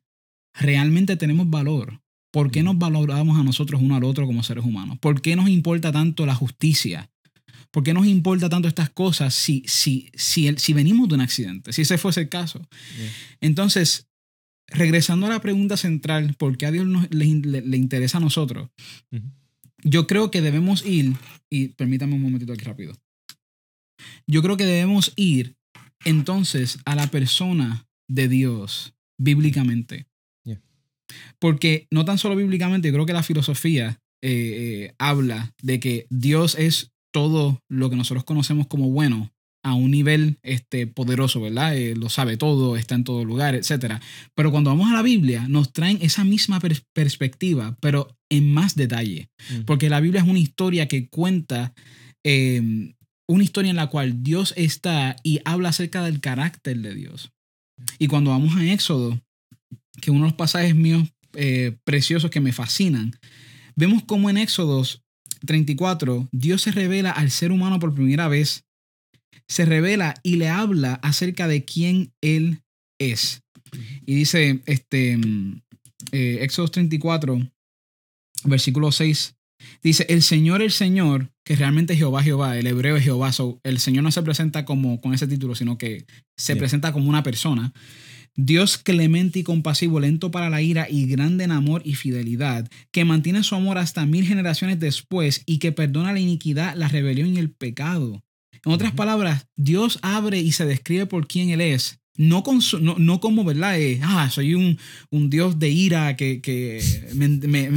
realmente 0.59 1.15
tenemos 1.15 1.49
valor? 1.49 2.01
¿Por 2.31 2.51
qué 2.51 2.63
nos 2.63 2.77
valoramos 2.77 3.39
a 3.39 3.43
nosotros 3.43 3.81
uno 3.81 3.95
al 3.95 4.03
otro 4.03 4.25
como 4.25 4.43
seres 4.43 4.65
humanos? 4.65 4.97
¿Por 4.99 5.21
qué 5.21 5.35
nos 5.35 5.49
importa 5.49 5.91
tanto 5.91 6.25
la 6.25 6.35
justicia? 6.35 7.09
¿Por 7.71 7.83
qué 7.83 7.93
nos 7.93 8.07
importa 8.07 8.49
tanto 8.49 8.67
estas 8.67 8.89
cosas 8.89 9.33
si, 9.33 9.63
si, 9.67 10.09
si, 10.13 10.53
si 10.57 10.73
venimos 10.73 11.09
de 11.09 11.15
un 11.15 11.21
accidente? 11.21 11.73
Si 11.73 11.81
ese 11.81 11.97
fuese 11.97 12.21
el 12.21 12.29
caso. 12.29 12.67
Entonces, 13.41 14.07
regresando 14.67 15.25
a 15.25 15.29
la 15.29 15.41
pregunta 15.41 15.77
central, 15.77 16.35
¿por 16.35 16.57
qué 16.57 16.65
a 16.65 16.71
Dios 16.71 16.87
le, 17.09 17.61
le, 17.61 17.77
interesa 17.77 18.17
a 18.17 18.21
nosotros? 18.21 18.69
Yo 19.83 20.07
creo 20.07 20.31
que 20.31 20.41
debemos 20.41 20.85
ir, 20.85 21.15
y 21.49 21.69
permítame 21.69 22.15
un 22.15 22.21
momentito 22.21 22.53
aquí 22.53 22.63
rápido. 22.63 22.93
Yo 24.27 24.41
creo 24.41 24.57
que 24.57 24.65
debemos 24.65 25.13
ir 25.15 25.55
entonces 26.03 26.79
a 26.85 26.95
la 26.95 27.07
persona 27.07 27.87
de 28.07 28.27
Dios 28.27 28.93
bíblicamente. 29.17 30.07
Porque 31.39 31.87
no 31.91 32.05
tan 32.05 32.17
solo 32.17 32.35
bíblicamente, 32.35 32.91
creo 32.91 33.05
que 33.05 33.13
la 33.13 33.23
filosofía 33.23 33.99
eh, 34.21 34.29
eh, 34.87 34.95
habla 34.97 35.53
de 35.61 35.79
que 35.79 36.07
Dios 36.09 36.55
es 36.55 36.91
todo 37.13 37.61
lo 37.69 37.89
que 37.89 37.95
nosotros 37.95 38.23
conocemos 38.23 38.67
como 38.67 38.89
bueno 38.89 39.31
a 39.65 39.73
un 39.73 39.89
nivel 39.89 40.37
este, 40.43 40.85
poderoso, 40.85 41.41
¿verdad? 41.41 41.75
Eh, 41.75 41.95
lo 41.95 42.09
sabe 42.09 42.37
todo, 42.37 42.77
está 42.77 42.93
en 42.93 43.03
todo 43.03 43.25
lugar, 43.25 43.55
etc. 43.55 43.95
Pero 44.35 44.51
cuando 44.51 44.69
vamos 44.69 44.91
a 44.91 44.93
la 44.93 45.01
Biblia, 45.01 45.47
nos 45.47 45.73
traen 45.73 45.97
esa 46.01 46.23
misma 46.23 46.59
perspectiva, 46.93 47.75
pero 47.81 48.15
en 48.29 48.53
más 48.53 48.75
detalle. 48.75 49.29
Porque 49.65 49.89
la 49.89 50.01
Biblia 50.01 50.21
es 50.21 50.27
una 50.27 50.37
historia 50.39 50.87
que 50.87 51.09
cuenta, 51.09 51.73
em, 52.23 52.93
una 53.27 53.43
historia 53.43 53.71
en 53.71 53.77
la 53.77 53.87
cual 53.87 54.21
Dios 54.21 54.53
está 54.55 55.15
y 55.23 55.39
habla 55.45 55.69
acerca 55.69 56.03
del 56.03 56.19
carácter 56.19 56.77
de 56.77 56.93
Dios. 56.93 57.31
Y 57.97 58.05
cuando 58.05 58.29
vamos 58.31 58.55
a 58.55 58.65
Éxodo, 58.71 59.19
que 60.01 60.11
uno 60.11 60.21
de 60.21 60.29
los 60.31 60.37
pasajes 60.37 60.75
míos 60.75 61.07
eh, 61.33 61.75
preciosos 61.83 62.31
que 62.31 62.41
me 62.41 62.53
fascinan, 62.53 63.17
vemos 63.75 64.03
cómo 64.03 64.29
en 64.29 64.37
Éxodos 64.37 65.01
34 65.45 66.27
Dios 66.31 66.61
se 66.61 66.71
revela 66.71 67.11
al 67.11 67.31
ser 67.31 67.51
humano 67.51 67.79
por 67.79 67.93
primera 67.93 68.27
vez, 68.27 68.63
se 69.47 69.65
revela 69.65 70.15
y 70.23 70.37
le 70.37 70.49
habla 70.49 70.95
acerca 70.95 71.47
de 71.47 71.65
quién 71.65 72.11
Él 72.21 72.61
es. 72.99 73.41
Y 74.05 74.15
dice, 74.15 74.61
este, 74.65 75.19
eh, 76.11 76.37
Éxodos 76.41 76.71
34, 76.71 77.39
versículo 78.45 78.91
6, 78.91 79.35
Dice, 79.81 80.05
el 80.09 80.21
Señor, 80.21 80.61
el 80.61 80.71
Señor, 80.71 81.31
que 81.43 81.55
realmente 81.55 81.95
Jehová, 81.95 82.23
Jehová, 82.23 82.57
el 82.57 82.67
hebreo 82.67 82.97
es 82.97 83.03
Jehová. 83.03 83.31
So, 83.31 83.59
el 83.63 83.79
Señor 83.79 84.03
no 84.03 84.11
se 84.11 84.21
presenta 84.21 84.65
como 84.65 84.99
con 85.01 85.13
ese 85.13 85.27
título, 85.27 85.55
sino 85.55 85.77
que 85.77 86.05
se 86.37 86.53
Yeah. 86.53 86.59
presenta 86.59 86.91
como 86.91 87.09
una 87.09 87.23
persona. 87.23 87.73
Dios 88.35 88.77
clemente 88.77 89.39
y 89.39 89.43
compasivo, 89.43 89.99
lento 89.99 90.29
para 90.31 90.49
la 90.49 90.61
ira 90.61 90.87
y 90.89 91.05
grande 91.05 91.45
en 91.45 91.51
amor 91.51 91.81
y 91.85 91.95
fidelidad, 91.95 92.69
que 92.91 93.05
mantiene 93.05 93.43
su 93.43 93.55
amor 93.55 93.77
hasta 93.77 94.05
mil 94.05 94.25
generaciones 94.27 94.79
después 94.79 95.43
y 95.45 95.59
que 95.59 95.71
perdona 95.71 96.11
la 96.13 96.19
iniquidad, 96.19 96.75
la 96.75 96.87
rebelión 96.89 97.33
y 97.35 97.39
el 97.39 97.51
pecado. 97.51 98.23
En 98.65 98.71
otras 98.71 98.91
palabras, 98.93 99.47
Dios 99.55 99.99
abre 100.01 100.39
y 100.39 100.51
se 100.51 100.65
describe 100.65 101.05
por 101.05 101.27
quién 101.27 101.49
Él 101.49 101.61
es. 101.61 101.99
No, 102.17 102.43
con 102.43 102.61
su- 102.61 102.79
no, 102.79 102.95
no 102.97 103.19
como, 103.19 103.43
¿verdad? 103.43 103.79
Eh, 103.79 103.99
ah, 104.03 104.29
soy 104.29 104.55
un, 104.55 104.77
un 105.11 105.29
Dios 105.29 105.59
de 105.59 105.69
ira 105.69 106.15
que, 106.15 106.41
que 106.41 106.81
me, 107.13 107.27
me- 107.27 107.71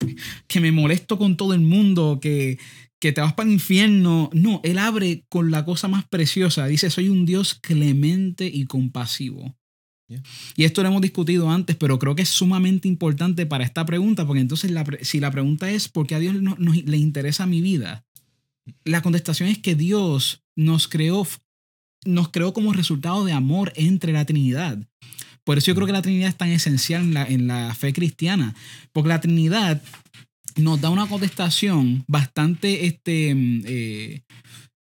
que 0.46 0.60
me 0.60 0.72
molesto 0.72 1.18
con 1.18 1.36
todo 1.36 1.54
el 1.54 1.60
mundo, 1.60 2.18
que, 2.20 2.58
que 3.00 3.12
te 3.12 3.20
vas 3.20 3.34
para 3.34 3.48
el 3.48 3.54
infierno. 3.54 4.30
No, 4.32 4.60
Él 4.64 4.78
abre 4.78 5.24
con 5.28 5.50
la 5.50 5.64
cosa 5.64 5.88
más 5.88 6.06
preciosa. 6.08 6.66
Dice, 6.66 6.90
soy 6.90 7.08
un 7.08 7.26
Dios 7.26 7.54
clemente 7.54 8.46
y 8.52 8.64
compasivo. 8.66 9.56
Y 10.56 10.64
esto 10.64 10.82
lo 10.82 10.88
hemos 10.88 11.02
discutido 11.02 11.50
antes, 11.50 11.76
pero 11.76 11.98
creo 11.98 12.14
que 12.14 12.22
es 12.22 12.28
sumamente 12.30 12.88
importante 12.88 13.46
para 13.46 13.64
esta 13.64 13.84
pregunta, 13.84 14.26
porque 14.26 14.40
entonces 14.40 14.70
la 14.70 14.84
si 15.02 15.20
la 15.20 15.30
pregunta 15.30 15.70
es, 15.70 15.88
¿por 15.88 16.06
qué 16.06 16.14
a 16.14 16.18
Dios 16.18 16.40
no- 16.40 16.56
le 16.58 16.96
interesa 16.96 17.46
mi 17.46 17.60
vida? 17.60 18.04
La 18.84 19.02
contestación 19.02 19.48
es 19.48 19.58
que 19.58 19.74
Dios 19.74 20.42
nos 20.56 20.88
creó, 20.88 21.26
nos 22.04 22.28
creó 22.30 22.52
como 22.52 22.72
resultado 22.72 23.24
de 23.24 23.32
amor 23.32 23.72
entre 23.76 24.12
la 24.12 24.24
Trinidad. 24.24 24.78
Por 25.44 25.58
eso 25.58 25.68
yo 25.68 25.74
creo 25.74 25.86
que 25.86 25.92
la 25.94 26.02
Trinidad 26.02 26.28
es 26.28 26.36
tan 26.36 26.50
esencial 26.50 27.02
en 27.02 27.14
la, 27.14 27.24
en 27.26 27.46
la 27.46 27.74
fe 27.74 27.92
cristiana, 27.92 28.54
porque 28.92 29.08
la 29.08 29.20
Trinidad 29.20 29.82
nos 30.56 30.80
da 30.80 30.90
una 30.90 31.06
contestación 31.06 32.04
bastante 32.06 32.86
este, 32.86 33.34
mm, 33.34 33.62
eh, 33.66 34.22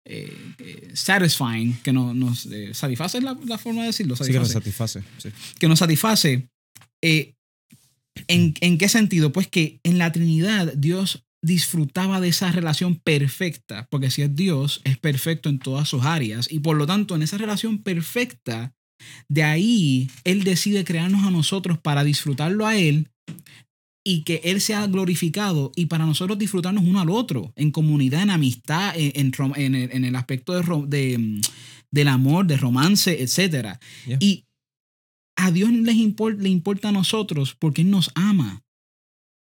eh, 0.05 0.31
eh, 0.59 0.89
satisfying, 0.93 1.77
que 1.83 1.91
no- 1.91 2.13
nos 2.13 2.45
eh, 2.47 2.74
satisface 2.74 3.17
es 3.17 3.24
la, 3.24 3.38
la 3.45 3.57
forma 3.57 3.81
de 3.81 3.88
decirlo, 3.88 4.15
Sí 4.15 4.31
que 4.31 4.39
nos 4.39 4.50
satisface 4.51 5.01
satisface. 5.01 5.29
Sí. 5.31 5.53
que 5.59 5.67
nos 5.67 5.79
satisface. 5.79 6.47
¿en, 7.01 8.53
¿En 8.62 8.77
qué 8.77 8.89
sentido? 8.89 9.31
Pues 9.31 9.47
que 9.47 9.79
en 9.83 9.97
la 9.97 10.12
Trinidad 10.12 10.74
Dios 10.75 11.24
disfrutaba 11.43 12.21
de 12.21 12.29
esa 12.29 12.51
relación 12.51 12.95
perfecta, 12.95 13.88
porque 13.91 14.09
si 14.09 14.24
es 14.24 14.35
Dios, 14.35 14.81
es 14.83 14.97
perfecto 14.97 15.50
en 15.50 15.59
todas 15.59 15.88
sus 15.88 16.03
áreas, 16.03 16.51
y 16.51 16.59
por 16.59 16.75
lo 16.75 16.88
tanto 16.88 17.15
en 17.15 17.21
esa 17.21 17.38
relación 17.38 17.83
perfecta, 17.83 18.74
de 19.29 19.43
ahí 19.43 20.09
Él 20.24 20.43
decide 20.43 20.83
crearnos 20.85 21.24
a 21.25 21.31
nosotros 21.31 21.77
para 21.77 22.03
disfrutarlo 22.03 22.65
a 22.65 22.77
Él 22.77 23.09
y 24.07 24.21
que 24.21 24.39
Él 24.43 24.62
sea 24.62 24.85
glorificado 24.85 25.71
y 25.75 25.88
para 25.88 26.05
nosotros 26.05 26.38
disfrutarnos 26.38 26.83
uno 26.83 27.01
al 27.01 27.09
otro, 27.09 27.51
en 27.55 27.71
comunidad, 27.71 28.21
en 28.21 28.29
amistad, 28.29 28.93
en, 28.95 29.33
en 29.55 29.75
en 29.75 30.05
el, 30.05 30.15
aspecto 30.15 30.53
de, 30.53 31.17
mm, 31.17 31.41
del 31.89 32.07
amor, 32.07 32.45
de 32.45 32.55
romance, 32.55 33.24
etc. 33.24 33.79
Yeah. 34.05 34.17
Y 34.21 34.45
a 35.35 35.50
Dios 35.50 35.71
les 35.71 35.95
le 35.95 36.50
importa 36.50 36.89
a 36.89 36.91
nosotros 36.91 37.55
porque 37.59 37.81
Él 37.81 37.89
nos 37.89 38.12
ama. 38.13 38.62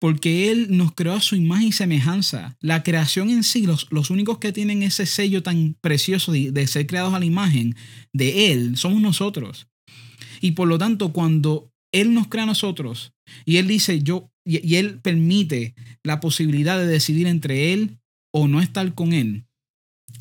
Porque 0.00 0.50
Él 0.50 0.68
nos 0.70 0.92
creó 0.94 1.14
a 1.14 1.20
su 1.20 1.36
imagen 1.36 1.68
y 1.68 1.72
semejanza. 1.72 2.56
La 2.60 2.82
creación 2.82 3.28
en 3.28 3.42
sí, 3.42 3.66
los, 3.66 3.86
los 3.90 4.08
únicos 4.08 4.38
que 4.38 4.52
tienen 4.52 4.82
ese 4.82 5.04
sello 5.04 5.42
tan 5.42 5.76
precioso 5.82 6.32
de, 6.32 6.50
de 6.50 6.66
ser 6.66 6.86
creados 6.86 7.12
a 7.12 7.18
la 7.18 7.25
imagen 7.26 7.76
de 8.14 8.52
Él, 8.52 8.78
somos 8.78 9.02
nosotros. 9.02 9.68
Y 10.40 10.52
por 10.52 10.66
lo 10.66 10.78
tanto, 10.78 11.12
cuando 11.12 11.72
Él 11.93 12.14
nos 12.14 12.28
crea 12.28 12.45
a 12.45 12.47
nosotros. 12.47 13.12
Y 13.45 13.57
Él 13.57 13.66
dice, 13.69 14.02
yo, 14.02 14.31
y, 14.45 14.66
y 14.66 14.76
Él 14.76 15.00
permite 15.00 15.75
la 16.02 16.21
posibilidad 16.21 16.78
de 16.78 16.87
decidir 16.87 17.26
entre 17.26 17.73
Él 17.73 17.99
o 18.33 18.49
no 18.49 18.61
estar 18.61 18.95
con 18.95 19.12
Él, 19.12 19.47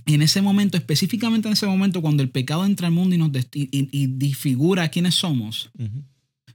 en 0.05 0.22
ese 0.22 0.41
momento, 0.41 0.77
específicamente 0.77 1.48
en 1.48 1.53
ese 1.53 1.67
momento, 1.67 2.01
cuando 2.01 2.24
el 2.24 2.29
pecado 2.29 2.65
entra 2.65 2.88
al 2.88 2.93
mundo 2.93 3.15
y 3.15 3.17
nos 3.19 3.29
y, 3.53 3.69
y- 3.72 4.07
disfigura 4.07 4.89
quiénes 4.89 5.15
somos, 5.15 5.72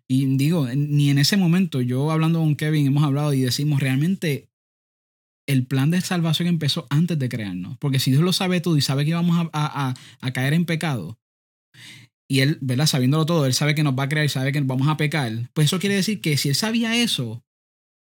y 0.08 0.26
digo, 0.36 0.66
ni 0.74 1.10
en 1.10 1.18
ese 1.18 1.36
momento, 1.36 1.80
yo 1.80 2.10
hablando 2.10 2.40
con 2.40 2.56
Kevin, 2.56 2.86
hemos 2.88 3.04
hablado 3.04 3.32
y 3.32 3.40
decimos 3.40 3.80
realmente 3.80 4.48
el 5.48 5.66
plan 5.66 5.90
de 5.90 6.00
salvación 6.00 6.48
empezó 6.48 6.86
antes 6.90 7.18
de 7.18 7.28
crearnos. 7.28 7.76
Porque 7.78 7.98
si 7.98 8.10
Dios 8.10 8.22
lo 8.22 8.32
sabe 8.32 8.60
todo 8.60 8.76
y 8.76 8.82
sabe 8.82 9.04
que 9.04 9.14
a- 9.14 9.20
a- 9.52 9.94
a 10.20 10.32
caer 10.32 10.54
en 10.54 10.64
pecado, 10.64 11.18
y 12.30 12.42
Él, 12.42 12.58
¿verdad? 12.60 12.86
Sabiéndolo 12.86 13.26
todo, 13.26 13.44
Él 13.44 13.54
sabe 13.54 13.74
que 13.74 13.82
nos 13.82 13.98
va 13.98 14.04
a 14.04 14.08
crear 14.08 14.24
y 14.24 14.28
sabe 14.28 14.52
que 14.52 14.60
vamos 14.60 14.86
a 14.86 14.96
pecar, 14.96 15.50
pues 15.52 15.64
eso 15.64 15.80
quiere 15.80 15.96
decir 15.96 16.20
que 16.20 16.36
si 16.36 16.48
Él 16.48 16.54
sabía 16.54 16.94
eso, 16.94 17.42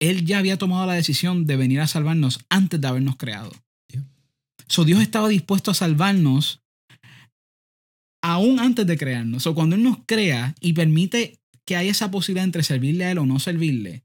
Él 0.02 0.26
ya 0.26 0.40
había 0.40 0.58
tomado 0.58 0.86
la 0.86 0.96
decisión 0.96 1.46
de 1.46 1.56
venir 1.56 1.80
a 1.80 1.88
salvarnos 1.88 2.42
antes 2.50 2.82
de 2.82 2.88
habernos 2.90 3.16
creado. 3.16 3.54
Yeah. 3.88 4.04
So 4.68 4.84
Dios 4.84 5.02
estaba 5.02 5.30
dispuesto 5.30 5.72
a 5.72 5.76
salvarnos 5.76 6.62
aún 8.22 8.60
antes 8.60 8.86
de 8.86 8.98
crearnos. 8.98 9.48
O 9.48 9.56
cuando 9.56 9.78
Él 9.78 9.84
nos 9.84 10.00
crea 10.06 10.56
y 10.60 10.74
permite 10.74 11.40
que 11.66 11.78
haya 11.78 11.92
esa 11.92 12.12
posibilidad 12.12 12.44
entre 12.44 12.64
servirle 12.64 13.06
a 13.06 13.12
Él 13.12 13.20
o 13.20 13.26
no 13.26 13.40
servirle, 13.40 14.04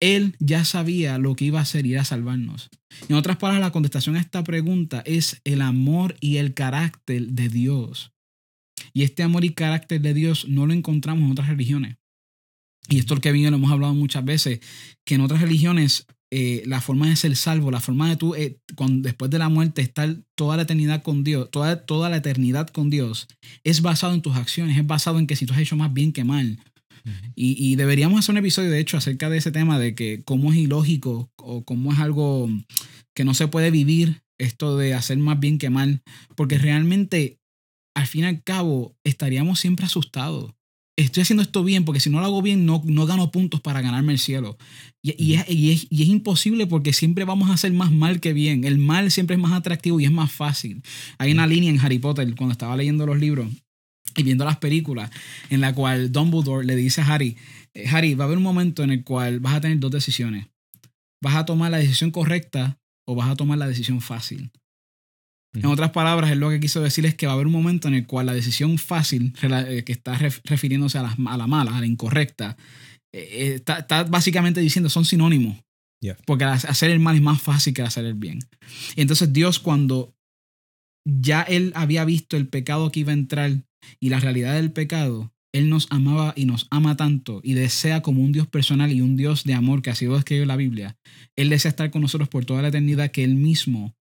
Él 0.00 0.34
ya 0.40 0.64
sabía 0.64 1.18
lo 1.18 1.36
que 1.36 1.44
iba 1.44 1.60
a 1.60 1.62
hacer 1.62 1.86
y 1.86 1.92
era 1.92 2.04
salvarnos. 2.04 2.70
En 3.08 3.14
otras 3.14 3.36
palabras, 3.36 3.64
la 3.64 3.70
contestación 3.70 4.16
a 4.16 4.20
esta 4.20 4.42
pregunta 4.42 5.04
es 5.06 5.40
el 5.44 5.62
amor 5.62 6.16
y 6.18 6.38
el 6.38 6.54
carácter 6.54 7.28
de 7.28 7.48
Dios. 7.48 8.15
Y 8.92 9.02
este 9.02 9.22
amor 9.22 9.44
y 9.44 9.50
carácter 9.50 10.00
de 10.00 10.14
Dios 10.14 10.46
no 10.48 10.66
lo 10.66 10.72
encontramos 10.72 11.24
en 11.24 11.32
otras 11.32 11.48
religiones. 11.48 11.96
Y 12.88 12.98
esto 12.98 13.14
es 13.14 13.18
lo 13.18 13.20
que 13.22 13.32
bien 13.32 13.50
lo 13.50 13.56
hemos 13.56 13.72
hablado 13.72 13.94
muchas 13.94 14.24
veces, 14.24 14.60
que 15.04 15.16
en 15.16 15.20
otras 15.20 15.40
religiones 15.40 16.06
eh, 16.30 16.62
la 16.66 16.80
forma 16.80 17.08
de 17.08 17.16
ser 17.16 17.36
salvo, 17.36 17.70
la 17.70 17.80
forma 17.80 18.08
de 18.08 18.16
tú, 18.16 18.34
eh, 18.34 18.58
cuando, 18.74 19.02
después 19.06 19.30
de 19.30 19.38
la 19.38 19.48
muerte, 19.48 19.82
estar 19.82 20.16
toda 20.34 20.56
la 20.56 20.62
eternidad 20.62 21.02
con 21.02 21.24
Dios, 21.24 21.50
toda, 21.50 21.84
toda 21.84 22.08
la 22.08 22.16
eternidad 22.16 22.68
con 22.68 22.90
Dios, 22.90 23.28
es 23.64 23.80
basado 23.80 24.12
en 24.14 24.22
tus 24.22 24.36
acciones, 24.36 24.76
es 24.76 24.86
basado 24.86 25.18
en 25.18 25.26
que 25.26 25.36
si 25.36 25.46
tú 25.46 25.54
has 25.54 25.60
hecho 25.60 25.76
más 25.76 25.92
bien 25.92 26.12
que 26.12 26.24
mal. 26.24 26.58
Y, 27.36 27.54
y 27.64 27.76
deberíamos 27.76 28.18
hacer 28.18 28.32
un 28.32 28.38
episodio, 28.38 28.68
de 28.68 28.80
hecho, 28.80 28.96
acerca 28.96 29.30
de 29.30 29.38
ese 29.38 29.52
tema 29.52 29.78
de 29.78 29.94
que 29.94 30.24
cómo 30.24 30.52
es 30.52 30.58
ilógico 30.58 31.30
o 31.36 31.64
cómo 31.64 31.92
es 31.92 32.00
algo 32.00 32.50
que 33.14 33.24
no 33.24 33.32
se 33.32 33.46
puede 33.46 33.70
vivir 33.70 34.22
esto 34.38 34.76
de 34.76 34.92
hacer 34.92 35.16
más 35.18 35.38
bien 35.38 35.58
que 35.58 35.70
mal, 35.70 36.02
porque 36.34 36.58
realmente, 36.58 37.38
al 37.96 38.06
fin 38.06 38.22
y 38.22 38.26
al 38.26 38.42
cabo, 38.42 38.94
estaríamos 39.04 39.58
siempre 39.58 39.86
asustados. 39.86 40.52
Estoy 40.98 41.22
haciendo 41.24 41.42
esto 41.42 41.62
bien, 41.64 41.84
porque 41.84 42.00
si 42.00 42.08
no 42.08 42.20
lo 42.20 42.26
hago 42.26 42.40
bien, 42.42 42.64
no, 42.64 42.82
no 42.86 43.04
gano 43.06 43.30
puntos 43.30 43.60
para 43.60 43.82
ganarme 43.82 44.12
el 44.14 44.18
cielo. 44.18 44.56
Y, 45.02 45.14
y 45.22 45.34
es, 45.34 45.48
y 45.50 45.72
es- 45.72 45.86
y 45.90 46.02
es 46.04 46.08
imposible 46.08 46.66
porque 46.66 46.92
siempre 46.94 47.24
vamos 47.24 47.50
a 47.50 47.54
hacer 47.54 47.72
más 47.72 47.92
mal 47.92 48.20
que 48.20 48.32
bien. 48.32 48.64
El 48.64 48.78
mal 48.78 49.10
siempre 49.10 49.36
es 49.36 49.42
más 49.42 49.52
atractivo 49.52 50.00
y 50.00 50.06
es 50.06 50.12
más 50.12 50.32
fácil. 50.32 50.82
Hay 51.18 51.32
una 51.32 51.46
línea 51.46 51.70
en 51.70 51.80
Harry 51.80 51.98
Potter, 51.98 52.34
cuando 52.34 52.52
estaba 52.52 52.76
leyendo 52.76 53.04
los 53.06 53.18
libros 53.18 53.48
y 54.16 54.22
viendo 54.22 54.44
las 54.46 54.56
películas, 54.58 55.10
en 55.50 55.60
la 55.60 55.74
cual 55.74 56.12
Dumbledore 56.12 56.64
le 56.66 56.76
dice 56.76 57.02
a 57.02 57.06
Harry, 57.14 57.36
eh, 57.74 57.86
Harry, 57.88 58.14
va 58.14 58.24
a 58.24 58.26
haber 58.26 58.38
un 58.38 58.44
momento 58.44 58.82
en 58.82 58.90
el 58.90 59.04
cual 59.04 59.40
vas 59.40 59.54
a 59.54 59.60
tener 59.60 59.78
dos 59.78 59.90
decisiones. 59.90 60.46
Vas 61.22 61.34
a 61.34 61.44
tomar 61.44 61.70
la 61.70 61.78
decisión 61.78 62.10
correcta 62.10 62.78
o 63.06 63.14
vas 63.14 63.28
a 63.28 63.36
tomar 63.36 63.58
la 63.58 63.68
decisión 63.68 64.00
fácil. 64.00 64.50
En 65.54 65.66
otras 65.66 65.90
palabras, 65.90 66.30
él 66.30 66.38
lo 66.38 66.50
que 66.50 66.60
quiso 66.60 66.82
decir 66.82 67.06
es 67.06 67.14
que 67.14 67.26
va 67.26 67.32
a 67.32 67.34
haber 67.34 67.46
un 67.46 67.52
momento 67.52 67.88
en 67.88 67.94
el 67.94 68.06
cual 68.06 68.26
la 68.26 68.34
decisión 68.34 68.76
fácil, 68.76 69.32
eh, 69.40 69.84
que 69.84 69.92
está 69.92 70.18
ref- 70.18 70.42
refiriéndose 70.44 70.98
a 70.98 71.02
la, 71.02 71.16
a 71.26 71.36
la 71.38 71.46
mala, 71.46 71.76
a 71.76 71.80
la 71.80 71.86
incorrecta, 71.86 72.58
eh, 73.14 73.28
eh, 73.30 73.54
está, 73.54 73.78
está 73.78 74.04
básicamente 74.04 74.60
diciendo 74.60 74.90
son 74.90 75.04
sinónimos. 75.06 75.56
Yeah. 76.02 76.18
Porque 76.26 76.44
hacer 76.44 76.90
el 76.90 77.00
mal 77.00 77.16
es 77.16 77.22
más 77.22 77.40
fácil 77.40 77.72
que 77.72 77.80
hacer 77.80 78.04
el 78.04 78.14
bien. 78.14 78.40
Y 78.96 79.00
entonces 79.00 79.32
Dios 79.32 79.58
cuando 79.58 80.14
ya 81.06 81.40
él 81.40 81.72
había 81.74 82.04
visto 82.04 82.36
el 82.36 82.48
pecado 82.48 82.92
que 82.92 83.00
iba 83.00 83.12
a 83.12 83.14
entrar 83.14 83.52
y 83.98 84.10
la 84.10 84.20
realidad 84.20 84.54
del 84.54 84.72
pecado, 84.72 85.32
él 85.54 85.70
nos 85.70 85.86
amaba 85.90 86.34
y 86.36 86.44
nos 86.44 86.66
ama 86.70 86.98
tanto 86.98 87.40
y 87.42 87.54
desea 87.54 88.02
como 88.02 88.22
un 88.22 88.32
Dios 88.32 88.46
personal 88.46 88.92
y 88.92 89.00
un 89.00 89.16
Dios 89.16 89.44
de 89.44 89.54
amor 89.54 89.80
que 89.80 89.88
así 89.88 90.04
lo 90.04 90.16
describe 90.16 90.44
la 90.44 90.56
Biblia. 90.56 90.98
Él 91.34 91.48
desea 91.48 91.70
estar 91.70 91.90
con 91.90 92.02
nosotros 92.02 92.28
por 92.28 92.44
toda 92.44 92.60
la 92.60 92.68
eternidad 92.68 93.10
que 93.10 93.24
él 93.24 93.36
mismo 93.36 93.94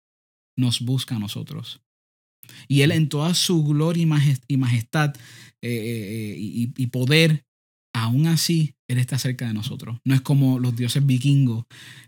nos 0.57 0.81
busca 0.81 1.15
a 1.15 1.19
nosotros. 1.19 1.81
Y 2.67 2.81
él 2.81 2.91
en 2.91 3.07
toda 3.09 3.33
su 3.33 3.63
gloria 3.63 4.03
y 4.03 4.05
majes- 4.05 4.43
y 4.47 4.57
majestad 4.57 5.15
eh, 5.61 5.69
eh, 5.71 6.35
y, 6.37 6.73
y 6.75 6.87
poder, 6.87 7.45
aún 7.95 8.27
así, 8.27 8.75
él 8.89 8.97
está 8.97 9.17
cerca 9.17 9.47
de 9.47 9.53
nosotros. 9.53 9.99
No 10.03 10.13
es 10.13 10.21
como 10.21 10.59
los 10.59 10.75
dioses 10.75 11.05
vikingos, 11.05 11.65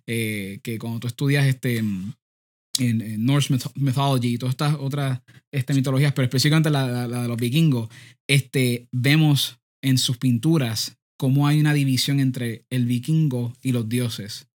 eh, 0.07 0.59
que 0.63 0.77
cuando 0.77 0.99
tú 0.99 1.07
estudias 1.07 1.45
este, 1.45 1.77
en, 1.77 3.25
Norse 3.25 3.53
myth- 3.53 3.71
mythology 3.75 4.33
y 4.33 4.37
todas 4.37 4.53
estas 4.53 4.75
otras 4.75 5.21
este, 5.53 5.73
mitologías, 5.73 6.11
pero 6.13 6.25
específicamente 6.25 6.69
la- 6.69 7.07
la 7.07 7.21
de 7.21 7.27
los 7.29 7.37
vikingos, 7.37 7.89
este, 8.27 8.87
vemos 8.91 9.57
en 9.81 9.97
sus 9.97 10.17
pinturas 10.17 10.97
cómo 11.17 11.47
hay 11.47 11.61
una 11.61 11.73
división 11.73 12.19
entre 12.19 12.65
el 12.69 12.85
vikingo 12.85 13.53
y 13.61 13.71
los 13.71 13.87
dioses. 13.87 14.49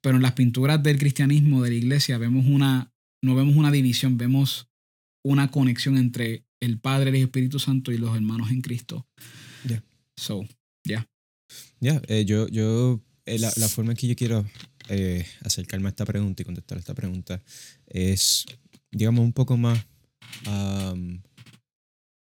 Pero 0.00 0.16
en 0.16 0.22
las 0.22 0.32
pinturas 0.34 0.80
del 0.82 0.98
cristianismo, 0.98 1.62
de 1.62 1.70
la 1.70 1.76
iglesia, 1.76 2.18
vemos 2.18 2.46
una, 2.46 2.91
no 3.22 3.34
vemos 3.34 3.56
una 3.56 3.70
división, 3.70 4.18
vemos 4.18 4.68
una 5.24 5.50
conexión 5.50 5.96
entre 5.96 6.44
el 6.60 6.78
Padre, 6.78 7.10
el 7.10 7.16
Espíritu 7.16 7.58
Santo 7.58 7.92
y 7.92 7.98
los 7.98 8.14
hermanos 8.14 8.50
en 8.50 8.60
Cristo. 8.60 9.06
Ya. 9.64 9.82
So, 10.16 10.46
Ya, 11.80 12.00
eh, 12.08 12.24
yo, 12.24 12.48
yo 12.48 13.00
eh, 13.26 13.38
la, 13.38 13.52
la 13.56 13.68
forma 13.68 13.92
en 13.92 13.96
que 13.96 14.08
yo 14.08 14.16
quiero 14.16 14.44
eh, 14.88 15.26
acercarme 15.42 15.88
a 15.88 15.90
esta 15.90 16.04
pregunta 16.04 16.42
y 16.42 16.44
contestar 16.44 16.78
esta 16.78 16.94
pregunta 16.94 17.42
es, 17.86 18.46
digamos, 18.90 19.24
un 19.24 19.32
poco 19.32 19.56
más 19.56 19.84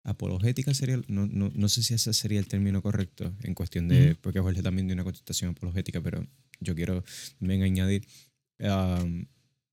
apologética 0.03 0.73
sería, 0.73 0.99
no, 1.07 1.27
no, 1.27 1.51
no, 1.53 1.69
sé 1.69 1.83
si 1.83 1.93
ese 1.93 2.13
sería 2.13 2.39
el 2.39 2.47
término 2.47 2.81
correcto 2.81 3.33
en 3.43 3.53
cuestión 3.53 3.87
de, 3.87 4.15
porque 4.15 4.39
Jorge 4.39 4.63
también 4.63 4.87
de 4.87 4.93
una 4.93 5.03
contestación 5.03 5.51
apologética, 5.51 6.01
pero 6.01 6.25
yo 6.59 6.75
quiero 6.75 7.03
también 7.39 7.61
añadir, 7.63 8.07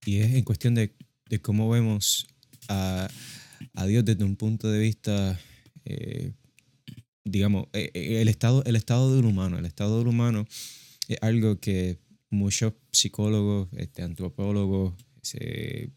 y 0.05 0.17
es 0.19 0.35
en 0.35 0.45
cuestión 0.45 0.75
de, 0.75 0.95
de 1.29 1.41
cómo 1.41 1.69
vemos 1.69 2.27
a, 2.69 3.09
a, 3.75 3.87
Dios 3.87 4.05
desde 4.05 4.25
un 4.25 4.37
punto 4.37 4.71
de 4.71 4.79
vista, 4.79 5.39
eh, 5.85 6.33
digamos, 7.25 7.67
eh, 7.73 7.91
eh, 7.95 8.21
el 8.21 8.29
estado, 8.29 8.63
el 8.65 8.77
estado 8.77 9.15
del 9.15 9.25
humano, 9.25 9.59
el 9.59 9.67
estado 9.67 9.99
del 9.99 10.09
humano 10.09 10.47
es 11.09 11.19
algo 11.23 11.61
que 11.61 11.99
muchos 12.31 12.75
psicólogos, 12.93 13.69
este, 13.77 14.03
antropólogos, 14.03 14.95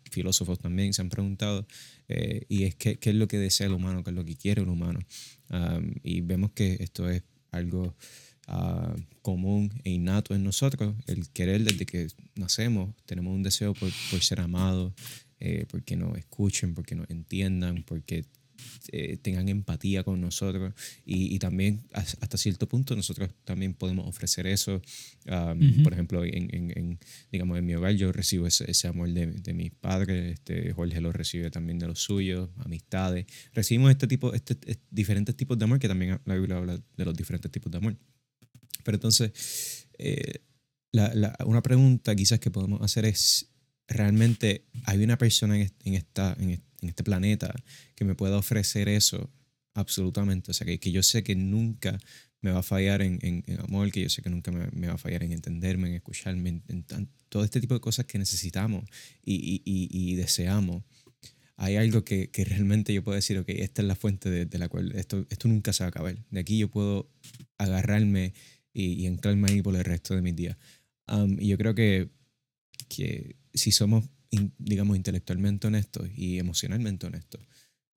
filósofos 0.09 0.57
también 0.57 0.91
se 0.91 1.03
han 1.03 1.09
preguntado, 1.09 1.67
y 2.47 2.63
es 2.63 2.73
qué, 2.73 2.97
qué, 2.97 3.11
es 3.11 3.15
lo 3.15 3.27
que 3.27 3.37
desea 3.37 3.67
el 3.67 3.73
humano, 3.73 4.03
qué 4.03 4.09
es 4.09 4.15
lo 4.15 4.25
que 4.25 4.35
quiere 4.35 4.63
el 4.63 4.69
humano. 4.69 4.99
y 6.01 6.21
vemos 6.21 6.51
que 6.53 6.77
esto 6.79 7.07
es 7.07 7.21
algo 7.51 7.95
uh, 8.49 8.99
común 9.21 9.71
e 9.83 9.91
innato 9.91 10.35
en 10.35 10.43
nosotros, 10.43 10.95
el 11.07 11.29
querer 11.29 11.63
desde 11.63 11.85
que 11.85 12.07
nacemos, 12.35 12.93
tenemos 13.05 13.33
un 13.33 13.43
deseo 13.43 13.73
por, 13.73 13.89
por 14.11 14.21
ser 14.21 14.39
amados, 14.41 14.93
eh, 15.39 15.65
porque 15.69 15.95
nos 15.95 16.17
escuchen, 16.17 16.73
porque 16.73 16.95
nos 16.95 17.09
entiendan, 17.09 17.83
porque 17.83 18.25
eh, 18.91 19.17
tengan 19.21 19.47
empatía 19.49 20.03
con 20.03 20.19
nosotros 20.19 20.73
y, 21.05 21.33
y, 21.33 21.39
también 21.39 21.81
hasta 21.93 22.37
cierto 22.37 22.67
punto 22.67 22.95
nosotros 22.95 23.29
también 23.43 23.73
podemos 23.73 24.07
ofrecer 24.07 24.47
eso. 24.47 24.81
Um, 25.27 25.83
Por 25.83 25.93
ejemplo, 25.93 26.25
en, 26.25 26.49
en, 26.51 26.99
digamos, 27.31 27.57
en 27.57 27.65
mi 27.65 27.75
hogar 27.75 27.93
yo 27.93 28.11
recibo 28.11 28.47
ese, 28.47 28.69
ese 28.69 28.87
amor 28.87 29.09
de, 29.11 29.27
de, 29.27 29.53
mis 29.53 29.71
padres, 29.71 30.33
este, 30.33 30.73
Jorge 30.73 31.01
lo 31.01 31.11
recibe 31.11 31.49
también 31.51 31.79
de 31.79 31.87
los 31.87 31.99
suyos, 31.99 32.49
amistades. 32.57 33.25
Recibimos 33.53 33.91
este 33.91 34.07
tipo, 34.07 34.33
este, 34.33 34.57
este, 34.65 34.83
diferentes 34.89 35.35
tipos 35.35 35.57
de 35.57 35.65
amor 35.65 35.79
que 35.79 35.87
también 35.87 36.19
la 36.25 36.35
Biblia 36.35 36.57
habla 36.57 36.79
de 36.97 37.05
los 37.05 37.15
diferentes 37.15 37.51
tipos 37.51 37.71
de 37.71 37.77
amor. 37.77 37.97
Pero 38.83 38.95
entonces, 38.95 39.87
eh, 39.97 40.41
una 41.45 41.61
pregunta 41.61 42.15
quizás 42.15 42.39
que 42.39 42.51
podemos 42.51 42.81
hacer 42.81 43.05
es, 43.05 43.51
¿realmente 43.87 44.65
hay 44.85 45.03
una 45.03 45.17
persona 45.17 45.57
en, 45.57 45.93
esta, 45.93 46.35
en, 46.39 46.61
este 46.81 47.03
planeta 47.03 47.53
que 47.95 48.05
me 48.05 48.15
pueda 48.15 48.37
ofrecer 48.37 48.89
eso? 48.89 49.29
Absolutamente. 49.73 50.51
O 50.51 50.53
sea, 50.53 50.65
que, 50.65 50.79
que 50.79 50.91
yo 50.91 51.03
sé 51.03 51.23
que 51.23 51.35
nunca 51.35 51.99
me 52.41 52.51
va 52.51 52.59
a 52.59 52.63
fallar 52.63 53.01
en, 53.01 53.19
en, 53.21 53.59
amor, 53.59 53.91
que 53.91 54.01
yo 54.01 54.09
sé 54.09 54.21
que 54.21 54.29
nunca 54.29 54.51
me, 54.51 54.87
va 54.87 54.93
a 54.93 54.97
fallar 54.97 55.23
en 55.23 55.33
entenderme, 55.33 55.89
en 55.89 55.95
escucharme, 55.95 56.61
en, 56.67 56.85
todo 57.27 57.43
este 57.43 57.61
tipo 57.61 57.73
de 57.73 57.81
cosas 57.81 58.05
que 58.05 58.17
necesitamos 58.17 58.85
y, 59.23 59.61
y, 59.65 59.89
y, 59.91 60.15
deseamos. 60.15 60.83
Hay 61.57 61.75
algo 61.75 62.05
que, 62.05 62.29
que, 62.31 62.45
realmente 62.45 62.93
yo 62.93 63.03
puedo 63.03 63.15
decir, 63.15 63.37
ok, 63.37 63.49
esta 63.49 63.81
es 63.81 63.87
la 63.87 63.95
fuente 63.95 64.29
de, 64.29 64.45
de, 64.45 64.57
la 64.57 64.69
cual 64.69 64.93
esto, 64.95 65.25
esto 65.29 65.47
nunca 65.49 65.73
se 65.73 65.83
va 65.83 65.87
a 65.87 65.89
acabar. 65.89 66.17
De 66.31 66.39
aquí 66.39 66.57
yo 66.57 66.71
puedo 66.71 67.11
agarrarme 67.57 68.33
y, 68.79 68.93
y 68.93 69.07
anclarme 69.07 69.51
ahí 69.51 69.61
por 69.61 69.75
el 69.75 69.83
resto 69.83 70.15
de 70.15 70.21
mis 70.21 70.35
días. 70.35 70.57
y 71.39 71.47
yo 71.47 71.57
creo 71.57 71.75
que, 71.75 72.09
que 72.87 73.35
si 73.53 73.71
somos, 73.71 74.05
digamos, 74.57 74.95
intelectualmente 74.97 75.67
honestos 75.67 76.09
y 76.15 76.39
emocionalmente 76.39 77.07
honestos, 77.07 77.41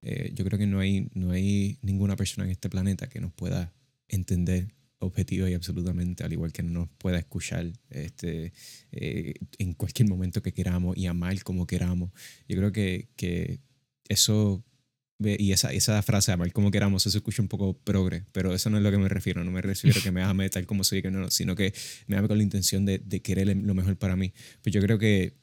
eh, 0.03 0.33
yo 0.35 0.45
creo 0.45 0.59
que 0.59 0.67
no 0.67 0.81
hay, 0.81 1.09
no 1.15 1.31
hay 1.31 1.79
ninguna 1.83 2.17
persona 2.17 2.45
en 2.45 2.51
este 2.51 2.69
planeta 2.69 3.09
que 3.09 3.21
nos 3.21 3.33
pueda 3.33 3.73
entender 4.09 4.75
objetivo 4.99 5.49
y 5.49 5.55
absolutamente, 5.55 6.25
al 6.25 6.33
igual 6.33 6.53
que 6.53 6.63
nos 6.63 6.89
pueda 6.91 7.19
escuchar 7.19 7.73
este, 7.91 8.53
eh, 8.93 9.35
en 9.59 9.75
cualquier 9.75 10.09
momento 10.09 10.43
que 10.43 10.53
queramos 10.53 10.97
y 10.97 11.07
amar 11.07 11.43
como 11.43 11.67
queramos. 11.67 12.13
Yo 12.49 12.57
creo 12.57 12.73
que, 12.73 13.09
que 13.17 13.61
eso 14.09 14.65
y 15.27 15.53
esa, 15.53 15.73
esa 15.73 16.03
frase, 16.03 16.33
amar 16.33 16.53
como 16.53 16.71
queramos, 16.71 17.07
eso 17.07 17.19
escucha 17.19 17.43
un 17.43 17.49
poco 17.49 17.77
progre, 17.79 18.25
pero 18.33 18.55
eso 18.55 18.71
no 18.71 18.77
es 18.77 18.83
lo 18.83 18.91
que 18.91 18.99
me 18.99 19.09
refiero. 19.09 19.45
No 19.45 19.51
me 19.51 19.63
refiero 19.63 19.99
a 19.99 20.03
que 20.03 20.11
me 20.11 20.23
ame 20.23 20.49
tal 20.51 20.67
como 20.67 20.85
soy, 20.85 21.03
que 21.03 21.11
no, 21.11 21.31
sino 21.31 21.55
que 21.57 21.73
me 22.07 22.17
ame 22.17 22.29
con 22.29 22.39
la 22.39 22.45
intención 22.45 22.85
de, 22.85 22.99
de 22.99 23.23
querer 23.23 23.57
lo 23.57 23.75
mejor 23.75 23.97
para 23.97 24.17
mí. 24.17 24.33
Pues 24.63 24.73
yo 24.75 24.81
creo 24.81 24.99
que 24.99 25.43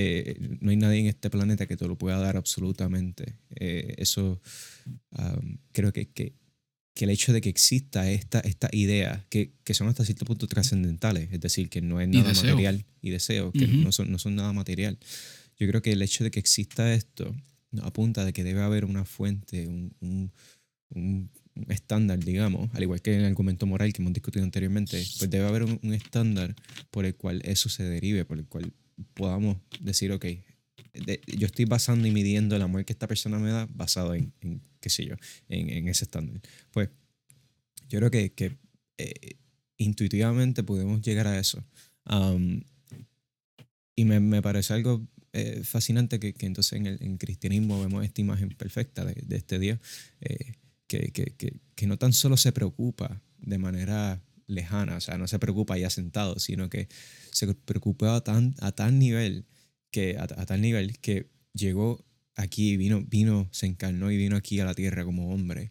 eh, 0.00 0.36
no 0.60 0.70
hay 0.70 0.76
nadie 0.76 1.00
en 1.00 1.06
este 1.06 1.28
planeta 1.28 1.66
que 1.66 1.76
te 1.76 1.88
lo 1.88 1.98
pueda 1.98 2.18
dar 2.18 2.36
absolutamente. 2.36 3.40
Eh, 3.56 3.94
eso 3.98 4.40
creo 5.72 5.92
que, 5.92 6.08
que, 6.10 6.34
que, 6.94 7.04
el 7.04 7.10
hecho 7.10 7.32
de 7.32 7.40
que 7.40 7.48
exista 7.48 8.08
esta, 8.08 8.38
esta 8.38 8.68
idea, 8.70 9.26
que, 9.28 9.54
que 9.64 9.74
son 9.74 9.88
hasta 9.88 10.04
cierto 10.04 10.24
punto 10.24 10.46
trascendentales, 10.46 11.32
es 11.32 11.40
decir, 11.40 11.68
que 11.68 11.80
no 11.80 12.00
es 12.00 12.08
nada 12.08 12.32
material 12.32 12.86
y 13.02 13.10
deseo, 13.10 13.50
que 13.50 13.66
no, 13.66 13.90
son, 13.90 14.12
no 14.12 14.20
son 14.20 14.36
nada 14.36 14.52
material. 14.52 14.98
Yo 15.58 15.66
creo 15.66 15.82
que 15.82 15.90
el 15.90 16.00
hecho 16.00 16.22
de 16.22 16.30
que 16.30 16.38
exista 16.38 16.94
esto 16.94 17.34
apunta 17.82 18.24
de 18.24 18.32
que 18.32 18.44
debe 18.44 18.62
haber 18.62 18.84
una 18.84 19.04
fuente, 19.04 19.66
un, 19.66 19.94
un, 20.00 20.32
un, 20.90 21.30
estándar, 21.68 22.18
digamos, 22.20 22.70
al 22.74 22.82
igual 22.82 23.02
que 23.02 23.12
en 23.12 23.20
el 23.20 23.26
argumento 23.26 23.66
moral 23.66 23.92
que 23.92 24.00
hemos 24.00 24.12
discutido 24.12 24.44
anteriormente, 24.44 25.04
pues 25.18 25.30
debe 25.30 25.46
haber 25.46 25.64
un, 25.64 25.92
estándar 25.92 26.54
por 26.90 27.04
el 27.04 27.16
cual 27.16 27.42
eso 27.44 27.68
se 27.68 27.82
derive, 27.82 28.24
por 28.24 28.38
el 28.38 28.46
cual 28.46 28.72
podamos 29.14 29.58
decir, 29.80 30.12
ok, 30.12 30.26
yo 31.26 31.46
estoy 31.46 31.64
basando 31.64 32.06
y 32.06 32.12
midiendo 32.12 32.56
el 32.56 32.62
amor 32.62 32.84
que 32.84 32.92
esta 32.92 33.08
persona 33.08 33.38
me 33.38 33.50
da 33.50 33.66
basado 33.70 34.14
en, 34.14 34.32
en 34.40 34.62
qué 34.80 34.88
sé 34.88 35.04
yo, 35.04 35.16
en, 35.48 35.68
en, 35.70 35.88
ese 35.88 36.04
estándar. 36.04 36.40
Pues 36.70 36.90
yo 37.88 37.98
creo 37.98 38.10
que, 38.10 38.32
que 38.32 38.56
eh, 38.98 39.36
intuitivamente 39.76 40.62
podemos 40.62 41.02
llegar 41.02 41.26
a 41.26 41.38
eso. 41.38 41.64
y 43.96 44.04
me, 44.04 44.20
me 44.20 44.42
parece 44.42 44.74
algo 44.74 45.06
eh, 45.38 45.64
fascinante 45.64 46.18
que, 46.18 46.34
que, 46.34 46.46
entonces 46.46 46.72
en 46.74 46.86
el 46.86 47.18
cristianismo 47.18 47.80
vemos 47.80 48.04
esta 48.04 48.20
imagen 48.20 48.50
perfecta 48.50 49.04
de, 49.04 49.14
de 49.24 49.36
este 49.36 49.58
Dios 49.58 49.78
eh, 50.20 50.54
que, 50.86 51.12
que, 51.12 51.60
que, 51.74 51.86
no 51.86 51.98
tan 51.98 52.12
solo 52.12 52.36
se 52.36 52.50
preocupa 52.52 53.22
de 53.38 53.58
manera 53.58 54.22
lejana, 54.46 54.96
o 54.96 55.00
sea, 55.00 55.18
no 55.18 55.28
se 55.28 55.38
preocupa 55.38 55.78
ya 55.78 55.90
sentado, 55.90 56.38
sino 56.38 56.68
que 56.70 56.88
se 57.30 57.54
preocupa 57.54 58.16
a, 58.16 58.20
tan, 58.22 58.54
a 58.60 58.72
tal 58.72 58.98
nivel 58.98 59.46
que 59.90 60.16
a, 60.18 60.26
tal 60.26 60.60
nivel 60.60 60.98
que 60.98 61.30
llegó 61.52 62.04
aquí, 62.34 62.76
vino, 62.76 63.04
vino, 63.06 63.48
se 63.52 63.66
encarnó 63.66 64.10
y 64.10 64.16
vino 64.16 64.36
aquí 64.36 64.58
a 64.60 64.64
la 64.64 64.74
tierra 64.74 65.04
como 65.04 65.32
hombre 65.32 65.70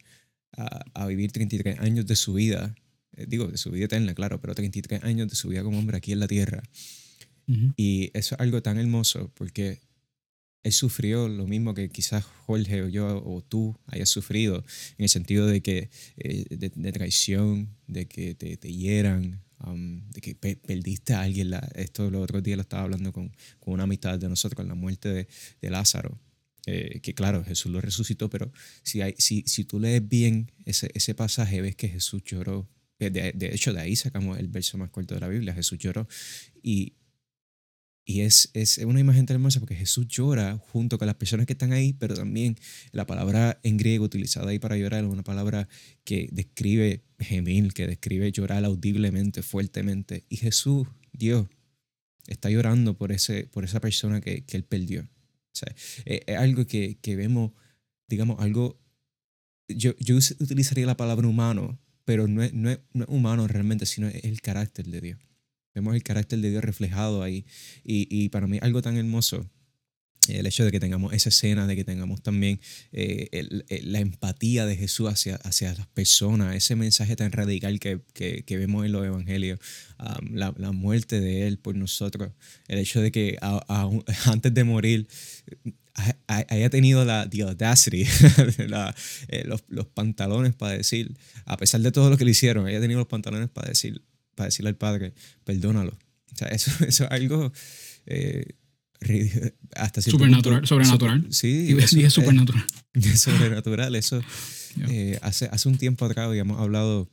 a, 0.55 0.85
a 0.93 1.07
vivir 1.07 1.31
33 1.31 1.79
años 1.79 2.05
de 2.05 2.15
su 2.15 2.33
vida, 2.33 2.75
eh, 3.13 3.25
digo, 3.27 3.47
de 3.47 3.57
su 3.57 3.71
vida 3.71 3.85
eterna, 3.85 4.13
claro, 4.13 4.39
pero 4.39 4.55
33 4.55 5.03
años 5.03 5.27
de 5.29 5.35
su 5.35 5.49
vida 5.49 5.63
como 5.63 5.79
hombre 5.79 5.97
aquí 5.97 6.13
en 6.13 6.19
la 6.19 6.27
tierra 6.27 6.63
y 7.77 8.11
eso 8.13 8.35
es 8.35 8.41
algo 8.41 8.61
tan 8.61 8.77
hermoso 8.77 9.31
porque 9.33 9.79
él 10.67 10.73
sufrió 10.73 11.29
lo 11.29 11.47
mismo 11.47 11.73
que 11.73 11.89
quizás 11.89 12.25
Jorge 12.45 12.81
o 12.83 12.89
yo 12.89 13.23
o 13.25 13.41
tú 13.41 13.79
hayas 13.85 14.09
sufrido, 14.09 14.65
en 14.97 15.03
el 15.03 15.09
sentido 15.09 15.47
de 15.47 15.61
que 15.61 15.89
eh, 16.17 16.45
de, 16.49 16.91
traición, 16.91 17.69
de 17.87 18.07
que 18.07 18.35
te, 18.35 18.57
te 18.57 18.73
hieran, 18.73 19.41
um, 19.65 20.01
de 20.09 20.19
que 20.19 20.35
perdiste 20.35 21.13
a 21.13 21.21
alguien. 21.21 21.51
La, 21.51 21.59
esto 21.75 22.11
los 22.11 22.21
otros 22.21 22.43
días 22.43 22.57
lo 22.57 22.63
estaba 22.63 22.83
hablando 22.83 23.13
con, 23.13 23.31
con 23.59 23.75
una 23.75 23.83
amistad 23.83 24.19
de 24.19 24.27
nosotros, 24.27 24.57
con 24.57 24.67
la 24.67 24.75
muerte 24.75 25.07
de, 25.07 25.27
de 25.61 25.69
Lázaro. 25.69 26.19
Eh, 26.65 26.99
que 26.99 27.13
claro, 27.13 27.45
Jesús 27.45 27.71
lo 27.71 27.79
resucitó, 27.79 28.29
pero 28.29 28.51
si, 28.83 28.99
hay, 28.99 29.15
si, 29.17 29.43
si 29.47 29.63
tú 29.63 29.79
lees 29.79 30.05
bien 30.05 30.51
ese, 30.65 30.91
ese 30.93 31.15
pasaje, 31.15 31.61
ves 31.61 31.77
que 31.77 31.87
Jesús 31.87 32.23
lloró. 32.25 32.67
De, 32.99 33.09
de 33.09 33.53
hecho, 33.53 33.71
de 33.71 33.79
ahí 33.79 33.95
sacamos 33.95 34.37
el 34.37 34.49
verso 34.49 34.77
más 34.77 34.89
corto 34.89 35.13
de 35.13 35.21
la 35.21 35.29
Biblia, 35.29 35.53
Jesús 35.53 35.77
lloró. 35.77 36.09
Y, 36.61 36.97
y 38.09 38.21
es, 38.21 38.49
es 38.53 38.77
una 38.77 39.01
imagen 39.01 39.25
tan 39.25 39.35
hermosa 39.35 39.59
porque 39.59 39.75
Jesús 39.75 40.07
llora 40.07 40.57
junto 40.57 40.97
con 40.97 41.07
las 41.07 41.17
personas 41.17 41.45
que 41.45 41.51
están 41.51 41.73
ahí, 41.73 41.91
pero 41.91 42.15
también 42.15 42.55
la 42.93 43.05
palabra 43.05 43.59
en 43.63 43.75
griego 43.75 44.05
utilizada 44.05 44.49
ahí 44.49 44.59
para 44.59 44.77
llorar 44.77 45.03
es 45.03 45.11
una 45.11 45.25
palabra 45.25 45.67
que 46.05 46.29
describe 46.31 47.03
gemir, 47.19 47.73
que 47.73 47.85
describe 47.85 48.31
llorar 48.31 48.63
audiblemente, 48.63 49.43
fuertemente. 49.43 50.23
Y 50.29 50.37
Jesús, 50.37 50.87
Dios, 51.11 51.47
está 52.27 52.49
llorando 52.49 52.97
por, 52.97 53.11
ese, 53.11 53.45
por 53.47 53.65
esa 53.65 53.81
persona 53.81 54.21
que, 54.21 54.45
que 54.45 54.55
él 54.55 54.63
perdió. 54.63 55.01
O 55.01 55.51
sea, 55.51 55.75
es, 56.05 56.37
algo 56.37 56.65
que, 56.65 56.97
que, 57.01 57.17
vemos, 57.17 57.51
digamos, 58.07 58.39
algo... 58.39 58.79
Yo, 59.67 59.97
yo 59.99 60.15
utilizaría 60.15 60.85
la 60.85 60.95
palabra 60.95 61.27
humano, 61.27 61.77
pero 62.05 62.29
no 62.29 62.41
es, 62.41 62.53
no 62.53 62.69
es, 62.69 62.79
no 62.93 63.03
es 63.03 63.09
humano 63.09 63.49
realmente, 63.49 63.85
sino 63.85 64.07
es 64.07 64.23
el 64.23 64.39
carácter 64.39 64.85
de 64.85 65.01
Dios. 65.01 65.26
Vemos 65.77 65.95
el 65.95 66.01
carácter 66.01 66.39
de 66.39 66.49
Dios 66.49 66.63
reflejado 66.63 67.21
ahí. 67.21 67.45
Y, 67.83 68.07
y 68.09 68.29
para 68.29 68.47
mí 68.47 68.57
algo 68.61 68.81
tan 68.81 68.97
hermoso 68.97 69.47
el 70.29 70.45
hecho 70.45 70.65
de 70.65 70.71
que 70.71 70.79
tengamos 70.79 71.13
esa 71.13 71.29
escena, 71.29 71.67
de 71.67 71.75
que 71.75 71.83
tengamos 71.83 72.21
también 72.21 72.59
eh, 72.91 73.29
la 73.83 73.99
empatía 73.99 74.65
de 74.65 74.75
Jesús 74.75 75.09
hacia, 75.09 75.35
hacia 75.37 75.73
las 75.73 75.87
personas, 75.87 76.55
ese 76.55 76.75
mensaje 76.75 77.15
tan 77.15 77.31
radical 77.31 77.79
que, 77.79 78.01
que, 78.13 78.43
que 78.43 78.57
vemos 78.57 78.85
en 78.85 78.91
los 78.91 79.05
evangelios, 79.05 79.59
la, 80.31 80.53
la, 80.57 80.71
muerte 80.71 81.19
de 81.19 81.47
Él 81.47 81.57
por 81.57 81.75
nosotros, 81.75 82.31
el 82.67 82.79
hecho 82.79 83.01
de 83.01 83.11
que 83.11 83.37
antes 84.25 84.53
de 84.53 84.63
morir 84.63 85.07
haya 86.27 86.69
tenido 86.69 87.03
la 87.05 87.27
the 87.29 87.41
audacity, 87.41 88.03
eh, 89.27 89.43
los, 89.45 89.63
los, 89.67 89.87
pantalones 89.87 90.53
para 90.53 90.73
decir, 90.73 91.15
a 91.45 91.57
pesar 91.57 91.81
de 91.81 91.91
todo 91.91 92.09
lo 92.09 92.17
que 92.17 92.25
le 92.25 92.31
hicieron, 92.31 92.67
haya 92.67 92.79
tenido 92.79 92.99
los 92.99 93.07
pantalones 93.07 93.49
para 93.49 93.69
decir, 93.69 94.01
para 94.37 94.47
decirle 94.47 94.69
al 94.69 94.77
Padre, 94.77 95.13
perdónalo, 95.43 95.91
O 96.31 96.35
sea, 96.37 96.47
eso, 96.49 96.71
eso 96.87 97.03
es 97.03 97.11
algo 97.11 97.51
eh, 98.05 98.45
hasta 99.75 100.01
Supernatural, 100.01 100.59
punto- 100.61 100.67
sobrenatural. 100.67 101.19
super- 101.23 101.33
sí, 101.33 101.67
Y, 101.69 101.77
eso 101.77 101.99
es 101.99 102.13
supernatural. 102.13 102.65
es 102.93 103.19
sobrenatural. 103.21 103.95
Eso 103.95 104.21
Ya. 104.77 104.85
eh, 104.89 105.19
hace, 105.23 105.45
hace 105.51 105.67
un 105.69 105.77
tiempo 105.77 106.05
atrás 106.05 106.27
habíamos 106.27 106.59
hablado, 106.61 107.09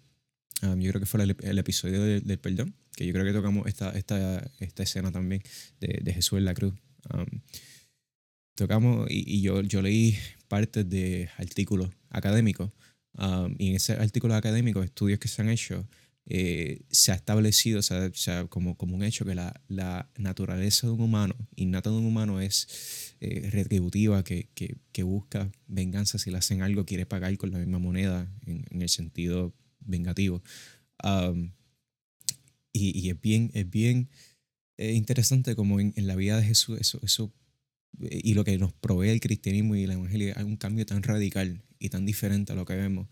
um, 0.63 0.79
yo 0.81 0.91
creo 0.91 1.01
que 1.01 1.07
fue 1.07 1.23
el, 1.23 1.35
el 1.41 1.59
episodio 1.59 2.03
del, 2.03 2.23
del 2.23 2.39
perdón, 2.39 2.75
que 2.95 3.07
yo 3.07 3.13
creo 3.15 3.25
que 3.25 3.33
tocamos 3.33 3.67
esta, 3.67 3.91
esta, 3.93 4.47
esta 4.61 4.83
escena 4.83 5.11
también 5.11 5.43
de, 5.81 6.01
de 6.03 6.13
Jesús 6.13 6.37
en 6.39 6.45
la 6.45 6.53
cruz. 6.53 6.75
Um, 7.13 7.41
tocamos 8.55 9.07
y, 9.11 9.25
y 9.27 9.41
yo, 9.43 9.63
yo 9.63 9.81
leí 9.83 10.17
partes 10.49 10.89
de 10.89 11.29
artículos 11.39 11.89
académicos 12.11 12.71
um, 13.19 13.55
y 13.59 13.71
en 13.71 13.77
ese 13.77 13.95
artículo 13.95 14.35
académico, 14.35 14.83
estudios 14.83 15.19
que 15.19 15.29
se 15.29 15.43
han 15.43 15.49
hecho, 15.49 15.87
eh, 16.27 16.81
se 16.91 17.13
ha 17.13 17.17
establecido 17.17 17.81
o 17.81 17.83
sea, 17.83 18.47
como, 18.49 18.77
un 18.81 19.03
hecho 19.03 19.27
que 19.27 19.35
la, 19.35 20.11
naturaleza 20.17 20.87
de 20.87 20.93
un 20.95 21.03
humano, 21.03 21.37
innata 21.55 21.91
de 21.91 21.97
un 21.97 22.07
humano 22.07 22.41
es 22.41 23.15
eh, 23.21 23.51
retributiva, 23.51 24.25
que, 24.25 24.49
busca 25.03 25.53
venganza 25.67 26.19
si 26.19 26.31
le 26.31 26.39
hacen 26.39 26.63
algo, 26.63 26.87
quiere 26.87 27.05
pagar 27.05 27.37
con 27.37 27.51
la 27.51 27.59
misma 27.59 27.79
moneda 27.79 28.33
en, 28.47 28.81
el 28.81 28.89
sentido 28.89 29.55
vengativo. 29.81 30.43
Y, 32.73 33.11
es 33.11 33.21
bien, 33.21 33.51
es 33.55 33.69
bien 33.69 34.09
eh, 34.79 34.93
interesante 34.93 35.55
como 35.55 35.79
en, 35.79 35.93
la 35.97 36.17
vida 36.17 36.39
de 36.39 36.45
Jesús 36.45 36.79
eso, 36.81 37.33
y 38.01 38.35
lo 38.35 38.45
que 38.45 38.59
nos 38.59 38.73
provee 38.73 39.11
el 39.11 39.21
cristianismo 39.21 39.77
y 39.77 39.85
el 39.85 39.93
evangelio 39.93 40.35
hay 40.37 40.45
un 40.45 40.57
cambio 40.57 40.85
tan 40.87 41.03
radical 41.03 41.63
y 41.79 41.91
tan 41.91 42.07
diferente 42.07 42.53
a 42.53 42.57
lo 42.57 42.65
que 42.65 42.75
vemos. 42.75 43.09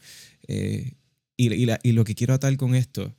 Y, 1.46 1.52
y, 1.54 1.66
la- 1.66 1.80
y 1.82 1.92
lo 1.92 2.04
que 2.04 2.14
quiero 2.14 2.34
atar 2.34 2.56
con 2.56 2.74
esto 2.74 3.14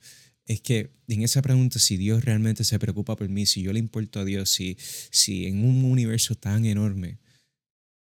es 0.46 0.62
que 0.62 0.92
en 1.08 1.22
esa 1.24 1.42
pregunta, 1.42 1.80
si 1.80 1.96
Dios 1.98 2.24
realmente 2.26 2.64
se 2.64 2.78
preocupa 2.80 3.16
por 3.16 3.30
mí, 3.30 3.46
si 3.46 3.62
yo 3.62 3.72
le 3.74 3.80
importo 3.80 4.20
a 4.20 4.26
Dios, 4.26 4.50
si, 4.50 4.78
si 5.12 5.46
en 5.46 5.64
un 5.64 5.86
universo 5.86 6.36
tan 6.36 6.66
enorme 6.66 7.20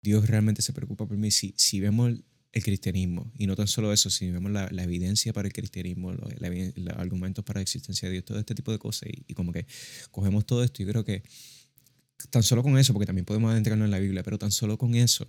Dios 0.03 0.27
realmente 0.29 0.63
se 0.63 0.73
preocupa 0.73 1.07
por 1.07 1.17
mí, 1.17 1.31
si, 1.31 1.55
si 1.57 1.79
vemos 1.81 2.13
el 2.53 2.63
cristianismo, 2.63 3.33
y 3.39 3.47
no 3.47 3.57
tan 3.57 3.67
solo 3.69 3.93
eso, 3.93 4.11
si 4.11 4.31
vemos 4.31 4.51
la, 4.53 4.69
la 4.73 4.83
evidencia 4.83 5.33
para 5.33 5.47
el 5.49 5.55
cristianismo, 5.55 6.13
lo- 6.13 6.29
la 6.39 6.51
los 6.77 6.95
argumentos 6.99 7.45
para 7.45 7.59
la 7.59 7.63
existencia 7.63 8.09
de 8.09 8.13
Dios, 8.13 8.25
todo 8.25 8.39
este 8.39 8.55
tipo 8.55 8.73
de 8.73 8.79
cosas, 8.79 9.09
y, 9.09 9.25
y 9.29 9.35
como 9.35 9.53
que 9.53 9.67
cogemos 10.11 10.45
todo 10.45 10.63
esto, 10.65 10.83
yo 10.83 10.89
creo 10.89 11.05
que 11.05 11.23
tan 12.31 12.43
solo 12.43 12.63
con 12.63 12.77
eso, 12.79 12.93
porque 12.93 13.07
también 13.07 13.25
podemos 13.25 13.51
adentrarnos 13.53 13.87
en 13.87 13.91
la 13.91 13.99
Biblia, 14.01 14.23
pero 14.23 14.39
tan 14.39 14.51
solo 14.53 14.77
con 14.79 14.95
eso 14.95 15.27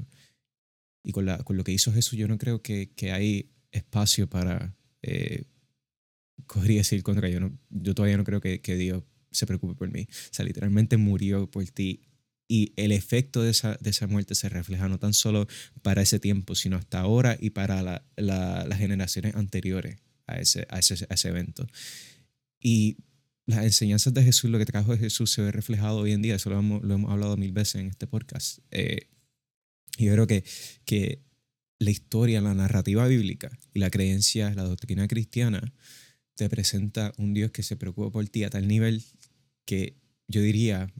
y 1.03 1.11
con, 1.11 1.25
la, 1.25 1.37
con 1.39 1.57
lo 1.57 1.63
que 1.63 1.71
hizo 1.71 1.91
Jesús, 1.93 2.17
yo 2.17 2.27
no 2.27 2.37
creo 2.37 2.61
que, 2.61 2.91
que 2.95 3.11
hay 3.11 3.51
espacio 3.71 4.29
para 4.29 4.75
eh, 5.03 5.43
y 6.65 6.75
decir 6.75 7.03
contra 7.03 7.29
yo. 7.29 7.39
No, 7.39 7.57
yo 7.69 7.93
todavía 7.95 8.17
no 8.17 8.23
creo 8.23 8.41
que, 8.41 8.61
que 8.61 8.75
Dios 8.75 9.03
se 9.31 9.45
preocupe 9.45 9.75
por 9.75 9.89
mí. 9.91 10.01
O 10.09 10.33
sea, 10.33 10.45
literalmente 10.45 10.97
murió 10.97 11.49
por 11.49 11.65
ti. 11.69 12.01
Y 12.47 12.73
el 12.75 12.91
efecto 12.91 13.41
de 13.41 13.49
esa, 13.51 13.77
de 13.79 13.89
esa 13.89 14.05
muerte 14.07 14.35
se 14.35 14.49
refleja 14.49 14.87
no 14.87 14.99
tan 14.99 15.13
solo 15.13 15.47
para 15.81 16.01
ese 16.01 16.19
tiempo, 16.19 16.55
sino 16.55 16.75
hasta 16.77 16.99
ahora 16.99 17.37
y 17.39 17.51
para 17.51 17.81
la- 17.81 18.05
la- 18.17 18.65
las 18.67 18.77
generaciones 18.79 19.33
anteriores 19.35 19.99
a 20.27 20.39
ese, 20.39 20.67
a, 20.69 20.79
ese, 20.79 21.05
a 21.09 21.13
ese 21.13 21.29
evento. 21.29 21.65
Y 22.59 22.97
las 23.45 23.63
enseñanzas 23.63 24.13
de 24.13 24.23
Jesús, 24.23 24.49
lo 24.51 24.57
que 24.59 24.65
trajo 24.65 24.91
de 24.91 24.97
Jesús 24.99 25.31
se 25.31 25.41
ve 25.41 25.51
reflejado 25.51 25.99
hoy 25.99 26.11
en 26.11 26.21
día, 26.21 26.35
eso 26.35 26.49
lo 26.49 26.59
hemos, 26.59 26.83
lo 26.83 26.93
hemos 26.93 27.11
hablado 27.11 27.37
mil 27.37 27.51
veces 27.53 27.75
en 27.75 27.87
este 27.87 28.07
podcast. 28.07 28.59
Eh, 28.71 29.07
yo 29.97 30.11
creo 30.13 30.27
que, 30.27 30.43
que 30.85 31.23
la 31.83 31.91
historia, 31.91 32.41
la 32.41 32.53
narrativa 32.53 33.07
bíblica 33.07 33.57
y 33.73 33.79
la 33.79 33.89
creencia, 33.89 34.53
la 34.53 34.63
doctrina 34.63 35.07
cristiana, 35.07 35.73
te 36.35 36.49
presenta 36.49 37.13
un 37.17 37.33
Dios 37.33 37.51
que 37.51 37.63
se 37.63 37.75
preocupa 37.75 38.11
por 38.11 38.27
ti 38.27 38.43
a 38.43 38.49
tal 38.49 38.67
nivel 38.67 39.03
que 39.65 39.97
yo 40.27 40.41
diría, 40.41 40.91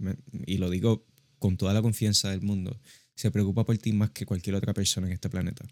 y 0.45 0.57
lo 0.57 0.69
digo 0.69 1.07
con 1.39 1.57
toda 1.57 1.73
la 1.73 1.81
confianza 1.81 2.29
del 2.29 2.41
mundo, 2.41 2.79
se 3.15 3.31
preocupa 3.31 3.65
por 3.65 3.77
ti 3.77 3.93
más 3.93 4.11
que 4.11 4.25
cualquier 4.25 4.55
otra 4.55 4.73
persona 4.73 5.07
en 5.07 5.13
este 5.13 5.29
planeta. 5.29 5.65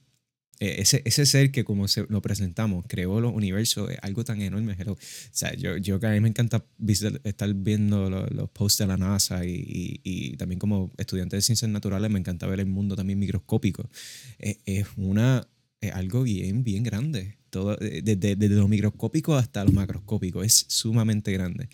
Eh, 0.64 0.76
ese, 0.80 1.02
ese 1.06 1.26
ser 1.26 1.50
que 1.52 1.64
como 1.64 1.88
se, 1.88 2.06
lo 2.08 2.22
presentamos, 2.22 2.86
creó 2.88 3.20
los 3.20 3.34
universos, 3.34 3.90
es 3.90 3.98
algo 4.04 4.24
tan 4.24 4.40
enorme. 4.42 4.76
hello. 4.78 4.94
O 4.94 4.98
sea, 5.32 5.56
yo, 5.56 5.76
yo 5.78 6.00
que 6.00 6.06
a 6.06 6.12
mí 6.12 6.20
me 6.20 6.30
encanta 6.30 6.64
vis- 6.78 7.02
estar 7.24 7.52
viendo 7.56 8.12
lo- 8.12 8.28
los, 8.28 8.48
posts 8.52 8.78
de 8.78 8.86
la 8.88 8.96
NASA 8.96 9.44
y, 9.44 9.56
y- 9.56 10.02
y 10.04 10.38
también 10.38 10.60
como 10.60 10.92
estudiante 10.98 11.36
de 11.36 11.42
ciencias 11.42 11.70
naturales 11.72 12.12
me 12.12 12.20
encanta 12.20 12.46
ver 12.46 12.60
el 12.60 12.68
mundo 12.68 12.96
también 12.96 13.18
microscópico. 13.18 13.90
Es, 14.38 14.58
es 14.66 14.86
una, 14.98 15.48
es 15.82 15.92
algo 15.94 16.22
bien, 16.22 16.64
bien 16.64 16.84
grande. 16.84 17.38
Todo, 17.50 17.76
eh, 17.82 18.02
desde, 18.04 18.36
desde 18.36 18.56
lo 18.56 18.68
microscópico 18.68 19.36
hasta 19.36 19.66
lo 19.66 19.72
macroscópico. 19.72 20.44
Es 20.44 20.66
sumamente 20.70 21.32
grande. 21.32 21.70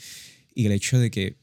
Y 0.56 0.66
el 0.66 0.72
hecho 0.72 0.98
de 0.98 1.12
que 1.12 1.36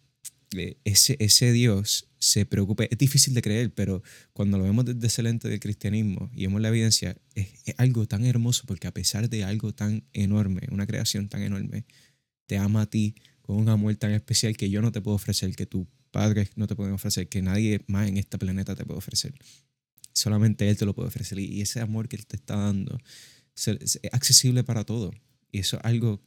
eh, 0.57 0.79
ese, 0.85 1.17
ese 1.19 1.53
Dios 1.53 2.09
se 2.25 2.47
preocupe, 2.47 2.89
es 2.91 2.97
difícil 2.97 3.35
de 3.35 3.43
creer, 3.43 3.75
pero 3.75 4.03
cuando 4.33 4.57
lo 4.57 4.65
vemos 4.65 4.85
desde 4.87 5.07
ese 5.07 5.23
lente 5.23 5.49
del 5.49 5.61
cristianismo 5.61 6.31
y 6.35 6.47
vemos 6.47 6.61
la 6.61 6.69
evidencia, 6.69 7.17
es, 7.35 7.49
es 7.67 7.75
algo 7.77 8.07
tan 8.07 8.25
hermoso 8.25 8.65
porque 8.67 8.87
a 8.87 8.95
pesar 8.95 9.29
de 9.29 9.45
algo 9.45 9.75
tan 9.75 10.05
enorme, 10.13 10.63
una 10.71 10.87
creación 10.87 11.29
tan 11.29 11.43
enorme, 11.43 11.85
te 12.47 12.57
ama 12.57 12.83
a 12.83 12.87
ti 12.87 13.15
con 13.43 13.57
un 13.57 13.69
amor 13.69 13.95
tan 13.97 14.13
especial 14.13 14.57
que 14.57 14.71
yo 14.71 14.81
no 14.81 14.91
te 14.91 15.03
puedo 15.03 15.17
ofrecer, 15.17 15.55
que 15.55 15.67
tus 15.67 15.87
padres 16.11 16.51
no 16.57 16.67
te 16.67 16.75
pueden 16.75 16.95
ofrecer, 16.95 17.29
que 17.29 17.43
nadie 17.43 17.83
más 17.89 18.09
en 18.09 18.17
este 18.17 18.39
planeta 18.39 18.75
te 18.75 18.87
puede 18.87 18.99
ofrecer. 18.99 19.35
Solamente 20.13 20.69
Él 20.71 20.77
te 20.79 20.87
lo 20.87 20.95
puede 20.95 21.09
ofrecer. 21.09 21.39
Y 21.39 21.61
ese 21.61 21.81
amor 21.81 22.09
que 22.09 22.17
Él 22.17 22.27
te 22.27 22.37
está 22.37 22.57
dando 22.57 22.99
es 23.55 24.01
accesible 24.13 24.65
para 24.65 24.85
todo. 24.85 25.13
Y 25.53 25.59
eso 25.59 25.77
es 25.77 25.85
algo 25.85 26.23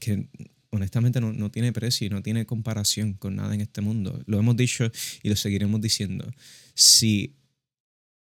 que 0.00 0.28
honestamente 0.72 1.20
no, 1.20 1.32
no 1.32 1.50
tiene 1.50 1.72
precio 1.72 2.06
y 2.06 2.10
no 2.10 2.22
tiene 2.22 2.46
comparación 2.46 3.12
con 3.12 3.36
nada 3.36 3.54
en 3.54 3.60
este 3.60 3.80
mundo. 3.80 4.20
Lo 4.26 4.38
hemos 4.38 4.56
dicho 4.56 4.90
y 5.22 5.28
lo 5.28 5.36
seguiremos 5.36 5.80
diciendo. 5.80 6.28
Si 6.74 7.36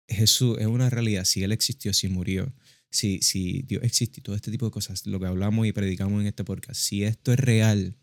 Jesús 0.08 0.58
es 0.60 0.68
una 0.68 0.90
realidad, 0.90 1.24
si 1.24 1.44
Él 1.44 1.54
existió, 1.54 1.94
si 1.94 2.10
murió, 2.10 2.54
si, 2.92 3.22
si 3.22 3.64
Dios 3.64 3.82
existe 3.84 4.20
y 4.20 4.24
todo 4.24 4.36
este 4.36 4.52
tipo 4.52 4.66
de 4.66 4.72
cosas, 4.72 5.06
lo 5.08 5.20
que 5.20 5.26
hablamos 5.26 5.66
y 5.66 5.72
predicamos 5.72 6.22
en 6.22 6.28
este 6.28 6.44
podcast, 6.44 6.80
si 6.80 7.04
esto 7.04 7.32
es 7.32 7.40
real, 7.40 7.98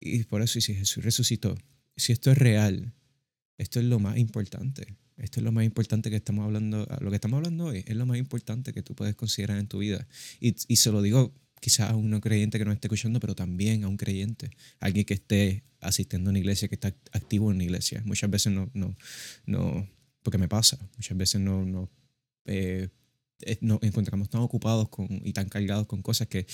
y 0.00 0.24
por 0.24 0.42
eso, 0.42 0.58
y 0.58 0.62
si 0.62 0.74
Jesús 0.74 1.04
resucitó, 1.04 1.56
si 1.96 2.12
esto 2.12 2.30
es 2.30 2.38
real, 2.38 2.94
esto 3.58 3.80
es 3.80 3.86
lo 3.86 3.98
más 4.00 4.18
importante. 4.18 4.96
Esto 5.16 5.40
es 5.40 5.44
lo 5.44 5.50
más 5.50 5.64
importante 5.64 6.10
que 6.10 6.16
estamos 6.16 6.44
hablando, 6.44 6.86
lo 7.00 7.10
que 7.10 7.16
estamos 7.16 7.38
hablando 7.38 7.66
hoy 7.66 7.82
es 7.86 7.96
lo 7.96 8.06
más 8.06 8.18
importante 8.18 8.72
que 8.72 8.82
tú 8.82 8.94
puedes 8.94 9.16
considerar 9.16 9.58
en 9.58 9.66
tu 9.66 9.78
vida. 9.78 10.06
Y, 10.40 10.54
y 10.68 10.76
se 10.76 10.92
lo 10.92 11.02
digo 11.02 11.34
quizás 11.60 11.90
a 11.90 11.96
un 11.96 12.10
no 12.10 12.20
creyente 12.20 12.58
que 12.58 12.64
no 12.64 12.72
esté 12.72 12.88
escuchando, 12.88 13.20
pero 13.20 13.34
también 13.34 13.84
a 13.84 13.88
un 13.88 13.96
creyente, 13.96 14.50
alguien 14.80 15.04
que 15.04 15.14
esté 15.14 15.64
asistiendo 15.80 16.30
a 16.30 16.32
una 16.32 16.38
iglesia, 16.38 16.68
que 16.68 16.74
está 16.74 16.88
activo 17.12 17.50
en 17.50 17.56
una 17.56 17.64
iglesia. 17.64 18.02
Muchas 18.04 18.30
veces 18.30 18.52
no, 18.52 18.70
no, 18.74 18.96
no, 19.46 19.88
porque 20.22 20.38
me 20.38 20.48
pasa, 20.48 20.78
muchas 20.96 21.16
veces 21.16 21.40
no, 21.40 21.64
no, 21.64 21.90
eh, 22.44 22.88
eh, 23.42 23.58
nos 23.60 23.82
encontramos 23.82 24.28
tan 24.28 24.40
ocupados 24.40 24.88
con, 24.88 25.08
y 25.24 25.32
tan 25.32 25.48
cargados 25.48 25.86
con 25.86 26.02
cosas 26.02 26.26
que 26.26 26.46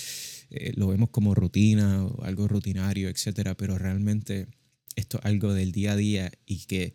eh, 0.50 0.72
lo 0.76 0.88
vemos 0.88 1.10
como 1.10 1.34
rutina 1.34 2.04
o 2.04 2.24
algo 2.24 2.46
rutinario, 2.48 3.08
etcétera, 3.08 3.56
pero 3.56 3.78
realmente 3.78 4.48
esto 4.96 5.18
es 5.18 5.24
algo 5.24 5.54
del 5.54 5.72
día 5.72 5.92
a 5.92 5.96
día 5.96 6.32
y 6.46 6.66
que 6.66 6.94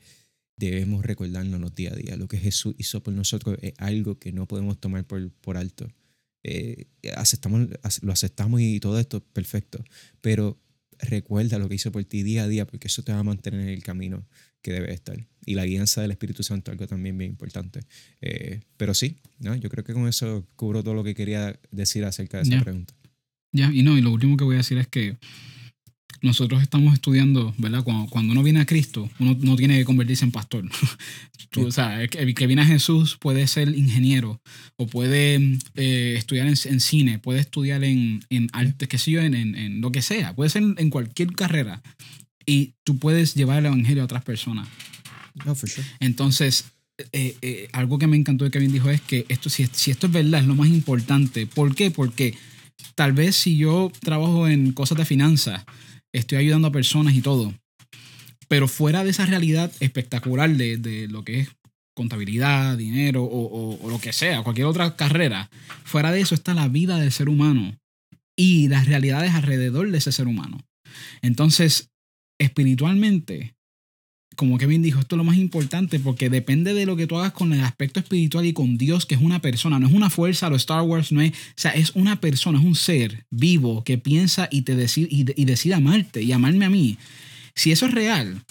debemos 0.57 1.05
recordarnos 1.05 1.73
día 1.73 1.91
a 1.91 1.95
día. 1.95 2.17
Lo 2.17 2.27
que 2.27 2.37
Jesús 2.37 2.75
hizo 2.77 3.01
por 3.01 3.13
nosotros 3.13 3.57
es 3.61 3.73
algo 3.77 4.19
que 4.19 4.31
no 4.31 4.45
podemos 4.45 4.79
tomar 4.79 5.05
por, 5.07 5.31
por 5.31 5.57
alto. 5.57 5.87
Eh, 6.43 6.87
aceptamos, 7.15 7.67
lo 8.01 8.11
aceptamos 8.11 8.61
y 8.61 8.79
todo 8.79 8.99
esto, 8.99 9.23
perfecto. 9.23 9.83
Pero 10.21 10.59
recuerda 10.99 11.59
lo 11.59 11.69
que 11.69 11.75
hizo 11.75 11.91
por 11.91 12.03
ti 12.05 12.23
día 12.23 12.43
a 12.43 12.47
día, 12.47 12.65
porque 12.67 12.87
eso 12.87 13.03
te 13.03 13.11
va 13.11 13.19
a 13.19 13.23
mantener 13.23 13.61
en 13.61 13.69
el 13.69 13.83
camino 13.83 14.25
que 14.61 14.73
debe 14.73 14.93
estar. 14.93 15.17
Y 15.45 15.55
la 15.55 15.65
guianza 15.65 16.01
del 16.01 16.11
Espíritu 16.11 16.43
Santo, 16.43 16.71
algo 16.71 16.87
también 16.87 17.17
bien 17.17 17.31
importante. 17.31 17.81
Eh, 18.21 18.61
pero 18.77 18.93
sí, 18.93 19.17
¿no? 19.39 19.55
yo 19.55 19.69
creo 19.69 19.83
que 19.83 19.93
con 19.93 20.07
eso 20.07 20.45
cubro 20.55 20.83
todo 20.83 20.93
lo 20.93 21.03
que 21.03 21.15
quería 21.15 21.59
decir 21.71 22.03
acerca 22.05 22.37
de 22.37 22.43
esa 22.43 22.63
pregunta. 22.63 22.93
Ya, 23.51 23.71
y 23.73 23.81
no, 23.81 23.97
y 23.97 24.01
lo 24.01 24.11
último 24.11 24.37
que 24.37 24.43
voy 24.43 24.55
a 24.55 24.59
decir 24.59 24.77
es 24.77 24.87
que 24.87 25.17
nosotros 26.21 26.61
estamos 26.61 26.93
estudiando, 26.93 27.53
¿verdad? 27.57 27.83
Cuando, 27.83 28.09
cuando 28.09 28.33
uno 28.33 28.43
viene 28.43 28.59
a 28.59 28.65
Cristo, 28.65 29.09
uno 29.19 29.35
no 29.39 29.55
tiene 29.55 29.77
que 29.77 29.85
convertirse 29.85 30.25
en 30.25 30.31
pastor. 30.31 30.69
Tú, 31.49 31.61
Sí. 31.61 31.61
O 31.61 31.71
sea, 31.71 32.03
el 32.03 32.09
que, 32.11 32.19
el 32.19 32.35
que 32.35 32.45
viene 32.45 32.61
a 32.61 32.65
Jesús 32.65 33.17
puede 33.19 33.47
ser 33.47 33.69
ingeniero 33.75 34.39
o 34.75 34.85
puede 34.85 35.57
eh, 35.75 36.13
estudiar 36.15 36.45
en, 36.45 36.53
en 36.63 36.79
cine, 36.79 37.17
puede 37.17 37.39
estudiar 37.39 37.83
en, 37.83 38.23
en 38.29 38.49
arte, 38.53 38.87
qué 38.87 38.99
sé 38.99 39.11
yo, 39.11 39.21
en, 39.21 39.33
en, 39.33 39.55
en 39.55 39.81
lo 39.81 39.91
que 39.91 40.03
sea, 40.03 40.35
puede 40.35 40.51
ser 40.51 40.61
en 40.77 40.89
cualquier 40.91 41.33
carrera. 41.33 41.81
Y 42.45 42.73
tú 42.83 42.99
puedes 42.99 43.33
llevar 43.33 43.59
el 43.59 43.65
evangelio 43.65 44.03
a 44.03 44.05
otras 44.05 44.23
personas. 44.23 44.67
No, 45.45 45.55
for 45.55 45.67
sure. 45.69 45.87
Entonces, 45.99 46.65
eh, 47.13 47.37
eh, 47.41 47.69
algo 47.71 47.97
que 47.97 48.07
me 48.07 48.17
encantó 48.17 48.43
de 48.43 48.51
Kevin 48.51 48.71
dijo 48.71 48.89
es 48.89 49.01
que 49.01 49.25
esto, 49.29 49.49
si, 49.49 49.67
si 49.71 49.91
esto 49.91 50.07
es 50.07 50.13
verdad, 50.13 50.41
es 50.41 50.47
lo 50.47 50.55
más 50.55 50.67
importante. 50.67 51.47
¿Por 51.47 51.73
qué? 51.75 51.91
Porque 51.91 52.35
tal 52.95 53.13
vez 53.13 53.35
si 53.35 53.57
yo 53.57 53.91
trabajo 54.01 54.47
en 54.47 54.73
cosas 54.73 54.97
de 54.97 55.05
finanzas, 55.05 55.63
estoy 56.13 56.37
ayudando 56.39 56.67
a 56.67 56.71
personas 56.71 57.13
y 57.15 57.21
todo, 57.21 57.53
pero 58.47 58.67
fuera 58.67 59.03
de 59.03 59.11
esa 59.11 59.25
realidad 59.25 59.71
espectacular 59.79 60.49
de, 60.55 60.77
de 60.77 61.07
lo 61.07 61.23
que 61.23 61.41
es 61.41 61.49
contabilidad, 61.95 62.77
dinero 62.77 63.23
o, 63.23 63.27
o- 63.45 63.79
o 63.85 63.89
lo 63.89 63.99
que 63.99 64.13
sea, 64.13 64.41
cualquier 64.43 64.67
otra 64.67 64.95
carrera, 64.95 65.49
fuera 65.83 66.11
de 66.11 66.21
eso 66.21 66.33
está 66.33 66.53
la 66.53 66.67
vida 66.69 66.97
del 66.97 67.11
ser 67.11 67.27
humano 67.29 67.77
y 68.37 68.69
las 68.69 68.87
realidades 68.87 69.33
alrededor 69.33 69.91
de 69.91 69.97
ese 69.97 70.11
ser 70.13 70.27
humano. 70.27 70.57
Entonces, 71.21 71.89
espiritualmente, 72.39 73.53
como 74.39 74.57
Kevin 74.57 74.81
dijo, 74.81 75.01
esto 75.01 75.15
es 75.15 75.17
lo 75.17 75.25
más 75.25 75.35
importante 75.35 75.99
porque 75.99 76.29
depende 76.29 76.73
de 76.73 76.85
lo 76.85 76.95
que 76.95 77.07
tú 77.07 77.17
hagas 77.17 77.33
con 77.33 77.51
el 77.51 77.59
aspecto 77.59 77.99
espiritual 77.99 78.45
y 78.45 78.53
con 78.53 78.77
Dios, 78.77 79.05
que 79.05 79.15
es 79.15 79.21
una 79.21 79.41
persona, 79.41 79.79
no 79.79 79.87
es 79.87 79.93
una 79.93 80.09
fuerza, 80.09 80.49
lo 80.49 80.55
Star 80.55 80.81
Wars 80.83 81.11
no 81.11 81.19
es, 81.19 81.33
o 81.33 81.35
sea, 81.57 81.71
es 81.71 81.91
una 81.93 82.21
persona, 82.21 82.57
es 82.57 82.63
un 82.63 82.75
ser 82.75 83.25
vivo 83.29 83.83
que 83.83 83.97
piensa 83.97 84.47
y 84.49 84.61
te 84.61 84.75
y, 84.95 85.07
y 85.09 85.43
decide 85.43 85.73
amarte 85.73 86.21
y 86.21 86.31
amarme 86.31 86.63
a 86.63 86.69
mí. 86.69 86.97
Si 87.53 87.73
eso 87.73 87.85
es 87.87 87.93
real, 87.93 88.41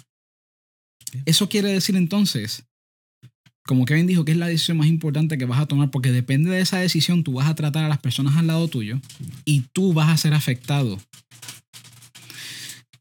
eso 1.24 1.48
quiere 1.48 1.72
decir 1.72 1.96
entonces, 1.96 2.64
como 3.66 3.86
Kevin 3.86 4.06
dijo, 4.06 4.26
que 4.26 4.32
es 4.32 4.38
la 4.38 4.48
decisión 4.48 4.76
más 4.76 4.88
importante 4.88 5.38
que 5.38 5.46
vas 5.46 5.58
a 5.58 5.66
tomar, 5.66 5.90
porque 5.90 6.12
depende 6.12 6.50
de 6.50 6.60
esa 6.60 6.76
decisión, 6.76 7.24
tú 7.24 7.32
vas 7.32 7.48
a 7.48 7.54
tratar 7.54 7.86
a 7.86 7.88
las 7.88 7.98
personas 7.98 8.36
al 8.36 8.48
lado 8.48 8.68
tuyo 8.68 9.00
y 9.46 9.62
tú 9.72 9.94
vas 9.94 10.10
a 10.10 10.18
ser 10.18 10.34
afectado. 10.34 10.98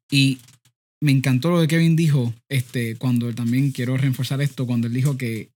Y 0.10 0.38
me 1.01 1.12
encantó 1.12 1.51
lo 1.51 1.62
que 1.62 1.67
Kevin 1.67 1.95
dijo, 1.95 2.33
este, 2.49 2.97
cuando 2.97 3.33
también 3.33 3.71
quiero 3.71 3.97
reforzar 3.97 4.41
esto, 4.41 4.65
cuando 4.65 4.88
él 4.88 4.93
dijo 4.93 5.17
que 5.17 5.51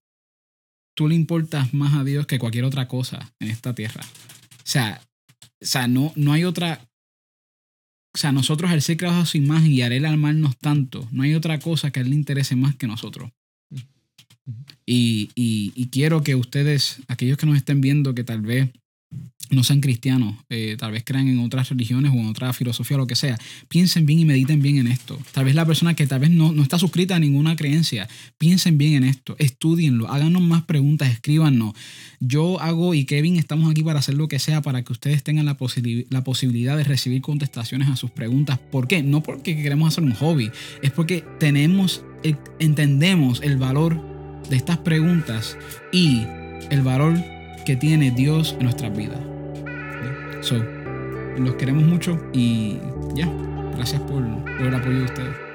tú 0.95 1.07
le 1.07 1.15
importas 1.15 1.73
más 1.73 1.93
a 1.93 2.03
Dios 2.03 2.27
que 2.27 2.39
cualquier 2.39 2.65
otra 2.65 2.87
cosa 2.87 3.33
en 3.39 3.49
esta 3.49 3.73
tierra. 3.73 4.01
O 4.03 4.63
sea, 4.63 5.01
o 5.43 5.65
sea 5.65 5.87
no, 5.87 6.13
no 6.15 6.33
hay 6.33 6.43
otra... 6.43 6.87
O 8.13 8.17
sea, 8.17 8.33
nosotros 8.33 8.69
al 8.69 8.81
ser 8.81 8.97
creados 8.97 9.23
a 9.23 9.25
su 9.25 9.37
imagen 9.37 9.71
y 9.71 9.81
al 9.83 9.93
él 9.93 10.05
amarnos 10.05 10.57
tanto, 10.57 11.07
no 11.11 11.23
hay 11.23 11.33
otra 11.33 11.59
cosa 11.59 11.91
que 11.91 12.01
a 12.01 12.03
él 12.03 12.09
le 12.09 12.15
interese 12.15 12.57
más 12.57 12.75
que 12.75 12.85
nosotros. 12.85 13.31
Y, 14.85 15.29
y, 15.33 15.71
y 15.75 15.87
quiero 15.91 16.21
que 16.21 16.35
ustedes, 16.35 17.01
aquellos 17.07 17.37
que 17.37 17.45
nos 17.45 17.55
estén 17.55 17.79
viendo, 17.79 18.13
que 18.13 18.25
tal 18.25 18.41
vez 18.41 18.69
no 19.51 19.63
sean 19.63 19.81
cristianos, 19.81 20.35
eh, 20.49 20.75
tal 20.79 20.93
vez 20.93 21.03
crean 21.05 21.27
en 21.27 21.39
otras 21.39 21.69
religiones 21.69 22.11
o 22.11 22.15
en 22.15 22.27
otra 22.27 22.53
filosofía 22.53 22.97
lo 22.97 23.05
que 23.05 23.15
sea, 23.15 23.37
piensen 23.67 24.05
bien 24.05 24.19
y 24.19 24.25
mediten 24.25 24.61
bien 24.61 24.77
en 24.77 24.87
esto. 24.87 25.19
Tal 25.33 25.45
vez 25.45 25.55
la 25.55 25.65
persona 25.65 25.93
que 25.93 26.07
tal 26.07 26.21
vez 26.21 26.31
no, 26.31 26.53
no 26.53 26.63
está 26.63 26.79
suscrita 26.79 27.17
a 27.17 27.19
ninguna 27.19 27.55
creencia, 27.55 28.07
piensen 28.37 28.77
bien 28.77 28.93
en 28.93 29.03
esto, 29.03 29.35
estudienlo, 29.39 30.07
háganos 30.09 30.41
más 30.41 30.63
preguntas, 30.63 31.11
escríbanos. 31.11 31.73
Yo 32.19 32.61
hago 32.61 32.93
y 32.93 33.05
Kevin 33.05 33.37
estamos 33.37 33.69
aquí 33.69 33.83
para 33.83 33.99
hacer 33.99 34.15
lo 34.15 34.27
que 34.27 34.39
sea 34.39 34.61
para 34.61 34.83
que 34.83 34.93
ustedes 34.93 35.23
tengan 35.23 35.45
la, 35.45 35.57
la 36.09 36.23
posibilidad 36.23 36.77
de 36.77 36.83
recibir 36.83 37.21
contestaciones 37.21 37.89
a 37.89 37.97
sus 37.97 38.11
preguntas. 38.11 38.57
¿Por 38.57 38.87
qué? 38.87 39.03
No 39.03 39.21
porque 39.21 39.55
queremos 39.61 39.89
hacer 39.89 40.03
un 40.03 40.13
hobby, 40.13 40.49
es 40.81 40.91
porque 40.91 41.25
tenemos, 41.39 42.05
entendemos 42.59 43.41
el 43.43 43.57
valor 43.57 44.01
de 44.49 44.55
estas 44.55 44.77
preguntas 44.77 45.57
y 45.91 46.21
el 46.69 46.81
valor 46.83 47.40
que 47.65 47.75
tiene 47.75 48.11
Dios 48.11 48.55
en 48.57 48.65
nuestras 48.65 48.95
vidas. 48.95 49.19
So, 50.41 50.55
los 51.37 51.55
queremos 51.55 51.83
mucho 51.83 52.19
y 52.33 52.79
ya, 53.15 53.27
gracias 53.75 54.01
por, 54.01 54.23
por 54.23 54.65
el 54.67 54.75
apoyo 54.75 54.99
de 54.99 55.05
ustedes. 55.05 55.50